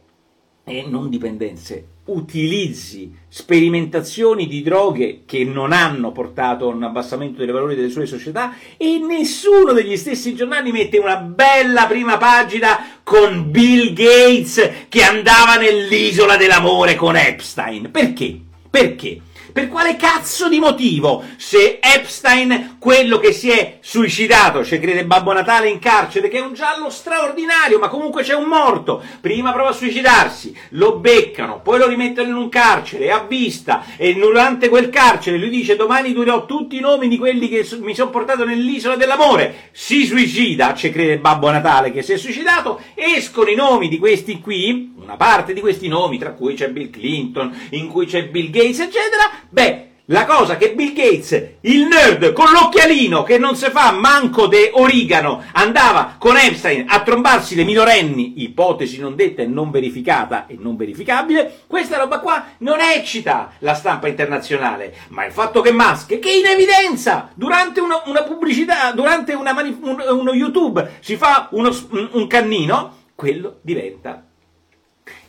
e 0.63 0.85
non 0.87 1.09
dipendenze 1.09 1.90
utilizzi 2.05 3.13
sperimentazioni 3.27 4.47
di 4.47 4.61
droghe 4.61 5.21
che 5.25 5.43
non 5.43 5.71
hanno 5.71 6.11
portato 6.11 6.69
a 6.69 6.73
un 6.73 6.83
abbassamento 6.83 7.43
dei 7.43 7.51
valori 7.51 7.75
delle 7.75 7.89
sue 7.89 8.05
società 8.05 8.55
e 8.75 8.97
nessuno 8.97 9.71
degli 9.71 9.95
stessi 9.95 10.35
giornali 10.35 10.71
mette 10.71 10.97
una 10.97 11.17
bella 11.17 11.85
prima 11.85 12.17
pagina 12.17 12.99
con 13.03 13.49
Bill 13.51 13.93
Gates 13.93 14.87
che 14.89 15.03
andava 15.03 15.55
nell'isola 15.57 16.37
dell'amore 16.37 16.95
con 16.95 17.15
Epstein. 17.15 17.89
Perché? 17.91 18.49
Perché? 18.71 19.19
Per 19.51 19.67
quale 19.67 19.97
cazzo 19.97 20.47
di 20.47 20.59
motivo? 20.59 21.25
Se 21.35 21.79
Epstein, 21.81 22.77
quello 22.79 23.19
che 23.19 23.33
si 23.33 23.49
è 23.49 23.79
suicidato, 23.81 24.63
ci 24.63 24.79
crede 24.79 25.03
Babbo 25.03 25.33
Natale 25.33 25.67
in 25.67 25.77
carcere, 25.79 26.29
che 26.29 26.37
è 26.37 26.41
un 26.41 26.53
giallo 26.53 26.89
straordinario, 26.89 27.77
ma 27.77 27.89
comunque 27.89 28.23
c'è 28.23 28.33
un 28.33 28.45
morto, 28.45 29.03
prima 29.19 29.51
prova 29.51 29.69
a 29.69 29.73
suicidarsi, 29.73 30.55
lo 30.69 30.95
beccano, 30.95 31.59
poi 31.61 31.79
lo 31.79 31.87
rimettono 31.87 32.29
in 32.29 32.35
un 32.35 32.47
carcere, 32.47 33.11
a 33.11 33.25
vista, 33.27 33.83
e 33.97 34.13
durante 34.13 34.69
quel 34.69 34.89
carcere 34.89 35.37
lui 35.37 35.49
dice 35.49 35.75
domani 35.75 36.13
dirò 36.13 36.45
tutti 36.45 36.77
i 36.77 36.79
nomi 36.79 37.09
di 37.09 37.17
quelli 37.17 37.49
che 37.49 37.67
mi 37.81 37.93
sono 37.93 38.09
portato 38.09 38.45
nell'isola 38.45 38.95
dell'amore, 38.95 39.69
si 39.73 40.05
suicida, 40.05 40.73
ci 40.75 40.91
crede 40.91 41.17
Babbo 41.17 41.51
Natale 41.51 41.91
che 41.91 42.03
si 42.03 42.13
è 42.13 42.17
suicidato, 42.17 42.79
escono 42.95 43.49
i 43.49 43.55
nomi 43.55 43.89
di 43.89 43.99
questi 43.99 44.39
qui, 44.39 44.93
una 45.01 45.17
parte 45.17 45.53
di 45.53 45.59
questi 45.59 45.87
nomi, 45.87 46.17
tra 46.17 46.33
cui 46.33 46.53
c'è 46.53 46.69
Bill 46.69 46.89
Clinton, 46.89 47.55
in 47.71 47.87
cui 47.87 48.05
c'è 48.05 48.27
Bill 48.27 48.49
Gates, 48.49 48.79
eccetera, 48.79 49.29
beh, 49.49 49.89
la 50.05 50.25
cosa 50.25 50.57
che 50.57 50.73
Bill 50.73 50.93
Gates, 50.93 51.55
il 51.61 51.87
nerd 51.87 52.33
con 52.33 52.51
l'occhialino 52.51 53.23
che 53.23 53.37
non 53.37 53.55
si 53.55 53.69
fa 53.69 53.91
manco 53.91 54.47
de 54.47 54.71
origano, 54.73 55.41
andava 55.53 56.15
con 56.17 56.35
Epstein 56.35 56.85
a 56.87 57.01
trombarsi 57.01 57.55
le 57.55 57.63
minorenni, 57.63 58.43
ipotesi 58.43 58.99
non 58.99 59.15
detta 59.15 59.41
e 59.41 59.45
non 59.45 59.71
verificata 59.71 60.47
e 60.47 60.57
non 60.59 60.75
verificabile, 60.75 61.61
questa 61.65 61.97
roba 61.97 62.19
qua 62.19 62.45
non 62.57 62.79
eccita 62.81 63.53
la 63.59 63.73
stampa 63.73 64.07
internazionale, 64.07 64.93
ma 65.09 65.25
il 65.25 65.31
fatto 65.31 65.61
che 65.61 65.71
Musk, 65.71 66.19
che 66.19 66.31
in 66.31 66.45
evidenza 66.45 67.29
durante 67.33 67.79
una, 67.79 68.01
una 68.05 68.23
pubblicità, 68.23 68.91
durante 68.91 69.33
una 69.33 69.53
manif- 69.53 69.81
un, 69.81 70.03
uno 70.09 70.33
YouTube 70.33 70.97
si 70.99 71.15
fa 71.15 71.47
uno, 71.51 71.69
un, 71.91 72.09
un 72.11 72.27
cannino, 72.27 72.97
quello 73.15 73.59
diventa 73.61 74.25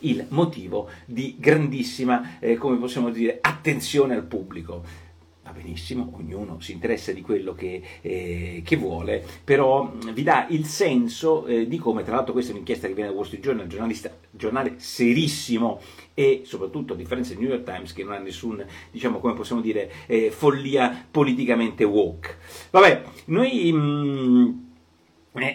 il 0.03 0.27
motivo 0.29 0.89
di 1.05 1.37
grandissima, 1.39 2.39
eh, 2.39 2.57
come 2.57 2.77
possiamo 2.77 3.11
dire, 3.11 3.39
attenzione 3.41 4.15
al 4.15 4.25
pubblico 4.25 5.11
va 5.43 5.51
benissimo, 5.51 6.13
ognuno 6.17 6.61
si 6.61 6.73
interessa 6.73 7.13
di 7.13 7.21
quello 7.21 7.53
che, 7.55 7.83
eh, 8.01 8.63
che 8.65 8.77
vuole, 8.77 9.25
però 9.43 9.93
vi 10.13 10.23
dà 10.23 10.47
il 10.51 10.65
senso 10.65 11.47
eh, 11.47 11.67
di 11.67 11.79
come, 11.79 12.05
tra 12.05 12.15
l'altro 12.15 12.33
questa 12.33 12.51
è 12.51 12.55
un'inchiesta 12.55 12.87
che 12.87 12.95
viene 12.95 13.11
da 13.11 13.17
Wall 13.17 13.27
Street 13.27 13.43
Journal, 13.43 14.07
giornale 14.31 14.75
serissimo 14.77 15.81
e 16.15 16.43
soprattutto 16.45 16.93
a 16.93 16.97
differenza 16.97 17.33
del 17.33 17.43
New 17.43 17.51
York 17.51 17.65
Times 17.65 17.93
che 17.93 18.05
non 18.05 18.15
ha 18.15 18.19
nessun, 18.19 18.65
diciamo 18.91 19.19
come 19.19 19.35
possiamo 19.35 19.61
dire, 19.61 19.91
eh, 20.07 20.31
follia 20.31 21.07
politicamente 21.11 21.85
woke. 21.85 22.37
Vabbè, 22.71 23.03
noi... 23.27 23.73
Mh, 23.73 23.79
mm, 23.79 24.71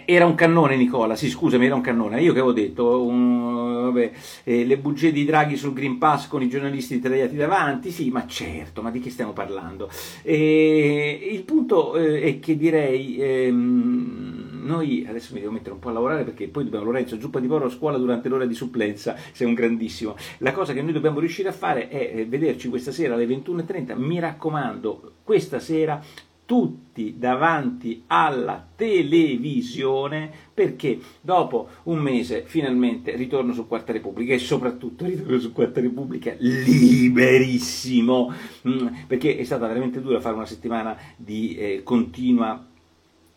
era 0.06 0.26
un 0.26 0.34
cannone 0.34 0.76
Nicola, 0.76 1.14
sì 1.14 1.28
scusami 1.28 1.66
era 1.66 1.76
un 1.76 1.80
cannone, 1.80 2.20
io 2.20 2.32
che 2.32 2.40
avevo 2.40 2.52
detto, 2.52 3.06
um, 3.06 3.84
vabbè, 3.84 4.10
eh, 4.42 4.64
le 4.64 4.76
bugie 4.76 5.12
di 5.12 5.24
Draghi 5.24 5.56
sul 5.56 5.72
Green 5.72 5.98
Pass 5.98 6.26
con 6.26 6.42
i 6.42 6.48
giornalisti 6.48 6.98
tagliati 6.98 7.36
davanti, 7.36 7.92
sì 7.92 8.10
ma 8.10 8.26
certo, 8.26 8.82
ma 8.82 8.90
di 8.90 8.98
che 8.98 9.10
stiamo 9.10 9.32
parlando? 9.32 9.88
Eh, 10.22 11.28
il 11.30 11.42
punto 11.44 11.96
eh, 11.96 12.22
è 12.22 12.38
che 12.40 12.56
direi, 12.56 13.18
ehm, 13.20 14.62
noi 14.64 15.06
adesso 15.08 15.32
mi 15.32 15.40
devo 15.40 15.52
mettere 15.52 15.74
un 15.74 15.78
po' 15.78 15.90
a 15.90 15.92
lavorare 15.92 16.24
perché 16.24 16.48
poi 16.48 16.64
dobbiamo, 16.64 16.86
Lorenzo, 16.86 17.20
zuppa 17.20 17.38
di 17.38 17.46
porro 17.46 17.66
a 17.66 17.70
scuola 17.70 17.98
durante 17.98 18.28
l'ora 18.28 18.46
di 18.46 18.54
supplenza, 18.54 19.14
sei 19.30 19.46
un 19.46 19.54
grandissimo, 19.54 20.16
la 20.38 20.50
cosa 20.50 20.72
che 20.72 20.82
noi 20.82 20.92
dobbiamo 20.92 21.20
riuscire 21.20 21.50
a 21.50 21.52
fare 21.52 21.88
è 21.88 22.12
eh, 22.16 22.26
vederci 22.26 22.68
questa 22.68 22.90
sera 22.90 23.14
alle 23.14 23.26
21.30, 23.26 23.96
mi 23.96 24.18
raccomando, 24.18 25.12
questa 25.22 25.60
sera 25.60 26.02
tutti 26.48 27.16
davanti 27.18 28.04
alla 28.06 28.66
televisione 28.74 30.30
perché 30.54 30.98
dopo 31.20 31.68
un 31.82 31.98
mese 31.98 32.44
finalmente 32.46 33.14
ritorno 33.16 33.52
su 33.52 33.66
Quarta 33.66 33.92
Repubblica 33.92 34.32
e 34.32 34.38
soprattutto 34.38 35.04
ritorno 35.04 35.38
su 35.38 35.52
Quarta 35.52 35.82
Repubblica 35.82 36.34
liberissimo. 36.38 38.32
Mm, 38.66 38.86
perché 39.06 39.36
è 39.36 39.44
stata 39.44 39.66
veramente 39.66 40.00
dura 40.00 40.20
fare 40.20 40.36
una 40.36 40.46
settimana 40.46 40.96
di 41.14 41.54
eh, 41.54 41.82
continua 41.82 42.64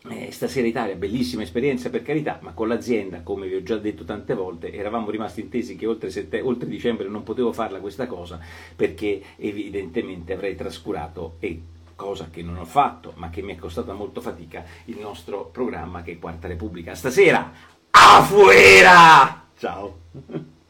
eh, 0.08 0.32
stasera 0.32 0.66
Italia, 0.66 0.94
bellissima 0.94 1.42
esperienza 1.42 1.90
per 1.90 2.00
carità, 2.00 2.38
ma 2.40 2.52
con 2.52 2.66
l'azienda, 2.66 3.20
come 3.20 3.46
vi 3.46 3.56
ho 3.56 3.62
già 3.62 3.76
detto 3.76 4.04
tante 4.04 4.32
volte, 4.32 4.72
eravamo 4.72 5.10
rimasti 5.10 5.42
intesi 5.42 5.76
che 5.76 5.86
oltre, 5.86 6.08
sette, 6.08 6.40
oltre 6.40 6.66
dicembre 6.66 7.08
non 7.08 7.24
potevo 7.24 7.52
farla 7.52 7.78
questa 7.78 8.06
cosa 8.06 8.40
perché 8.74 9.20
evidentemente 9.36 10.32
avrei 10.32 10.56
trascurato 10.56 11.36
e 11.40 11.60
cosa 12.02 12.30
che 12.30 12.42
non 12.42 12.56
ho 12.56 12.64
fatto, 12.64 13.12
ma 13.14 13.30
che 13.30 13.42
mi 13.42 13.54
è 13.54 13.56
costata 13.56 13.92
molto 13.92 14.20
fatica, 14.20 14.64
il 14.86 14.98
nostro 14.98 15.44
programma 15.44 16.02
che 16.02 16.12
è 16.12 16.18
Quarta 16.18 16.48
Repubblica. 16.48 16.96
Stasera, 16.96 17.52
afuera! 17.90 19.46
Ciao! 19.56 20.00